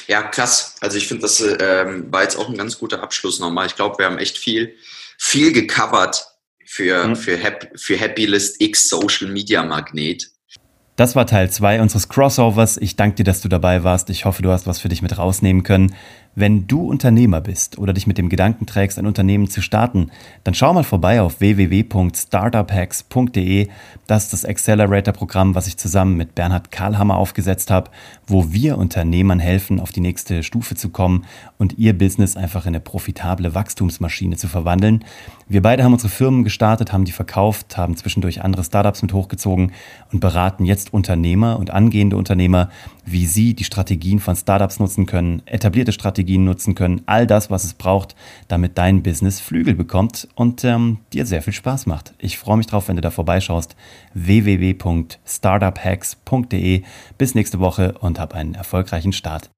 ja, 0.07 0.23
krass. 0.23 0.77
Also 0.81 0.97
ich 0.99 1.09
finde, 1.09 1.23
das 1.23 1.41
ähm, 1.41 2.13
war 2.13 2.23
jetzt 2.23 2.37
auch 2.37 2.49
ein 2.49 2.57
ganz 2.57 2.79
guter 2.79 3.03
Abschluss 3.03 3.41
nochmal. 3.41 3.67
Ich 3.67 3.77
glaube, 3.77 3.99
wir 3.99 4.07
haben 4.07 4.19
echt 4.19 4.39
viel, 4.39 4.75
viel 5.19 5.53
gecovert 5.53 6.27
für, 6.65 7.09
mhm. 7.09 7.17
für, 7.17 7.37
Happy, 7.37 7.69
für 7.77 7.97
Happy 7.97 8.27
List 8.27 8.61
X 8.61 8.89
Social 8.89 9.29
Media 9.29 9.63
Magnet. 9.63 10.31
Das 10.97 11.17
war 11.17 11.27
Teil 11.27 11.51
2 11.51 11.81
unseres 11.81 12.09
Crossovers. 12.09 12.77
Ich 12.77 12.95
danke 12.95 13.17
dir, 13.17 13.25
dass 13.25 13.41
du 13.41 13.49
dabei 13.49 13.83
warst. 13.83 14.11
Ich 14.11 14.25
hoffe, 14.25 14.43
du 14.43 14.51
hast 14.51 14.69
was 14.69 14.79
für 14.79 14.89
dich 14.89 15.03
mit 15.03 15.19
rausnehmen 15.19 15.65
können. 15.65 15.95
Wenn 16.37 16.67
du 16.67 16.89
Unternehmer 16.89 17.41
bist 17.41 17.79
oder 17.79 17.93
dich 17.93 18.09
mit 18.09 18.19
dem 18.19 18.29
Gedanken 18.29 18.67
trägst, 18.67 18.99
ein 18.99 19.07
Unternehmen 19.07 19.49
zu 19.49 19.63
starten, 19.63 20.11
dann 20.43 20.55
schau 20.55 20.75
mal 20.75 20.83
vorbei 20.83 21.21
auf 21.21 21.39
www.startuphacks.de. 21.39 23.69
Das 24.09 24.25
ist 24.25 24.33
das 24.33 24.45
Accelerator-Programm, 24.45 25.55
was 25.55 25.69
ich 25.69 25.77
zusammen 25.77 26.17
mit 26.17 26.35
Bernhard 26.35 26.73
Karlhammer 26.73 27.17
aufgesetzt 27.17 27.71
habe, 27.71 27.93
wo 28.27 28.53
wir 28.53 28.79
Unternehmern 28.79 29.39
helfen, 29.39 29.79
auf 29.79 29.93
die 29.93 30.01
nächste 30.01 30.43
Stufe 30.43 30.75
zu 30.75 30.89
kommen 30.89 31.25
und 31.57 31.79
ihr 31.79 31.97
Business 31.97 32.37
einfach 32.37 32.65
in 32.65 32.71
eine 32.71 32.81
profitable 32.81 33.55
Wachstumsmaschine 33.55 34.37
zu 34.37 34.49
verwandeln. 34.49 35.05
Wir 35.47 35.63
beide 35.63 35.85
haben 35.85 35.93
unsere 35.93 36.09
Firmen 36.09 36.43
gestartet, 36.43 36.93
haben 36.93 37.05
die 37.05 37.13
verkauft, 37.13 37.77
haben 37.77 37.97
zwischendurch 37.97 38.43
andere 38.43 38.65
Startups 38.65 39.03
mit 39.03 39.13
hochgezogen 39.13 39.73
und 40.11 40.21
beraten 40.21 40.65
jetzt 40.65 40.93
Unternehmer 40.93 41.59
und 41.59 41.71
angehende 41.71 42.17
Unternehmer, 42.17 42.71
wie 43.05 43.27
sie 43.27 43.55
die 43.55 43.65
Strategien 43.65 44.19
von 44.19 44.37
Startups 44.37 44.81
nutzen 44.81 45.07
können, 45.07 45.43
etablierte 45.47 45.93
Strategien 46.25 46.45
nutzen 46.45 46.75
können, 46.75 47.03
all 47.07 47.27
das, 47.27 47.51
was 47.51 47.65
es 47.65 47.73
braucht, 47.75 48.15
damit 48.49 48.79
dein 48.79 49.03
Business 49.03 49.41
Flügel 49.41 49.75
bekommt 49.75 50.27
und 50.35 50.65
ähm, 50.65 51.01
dir 51.13 51.27
sehr 51.27 51.43
viel 51.43 51.53
Spaß 51.53 51.85
macht. 51.87 52.15
Ich 52.19 52.39
freue 52.39 52.57
mich 52.57 52.67
drauf, 52.67 52.89
wenn 52.89 52.97
du 52.97 53.03
da 53.03 53.11
vorbeischaust. 53.11 53.77
www.startuphacks.de. 54.15 56.83
Bis 57.19 57.35
nächste 57.35 57.61
Woche 57.61 57.95
und 58.01 58.19
hab 58.19 58.35
einen 58.35 58.55
erfolgreichen 58.55 59.13
Start 59.13 59.51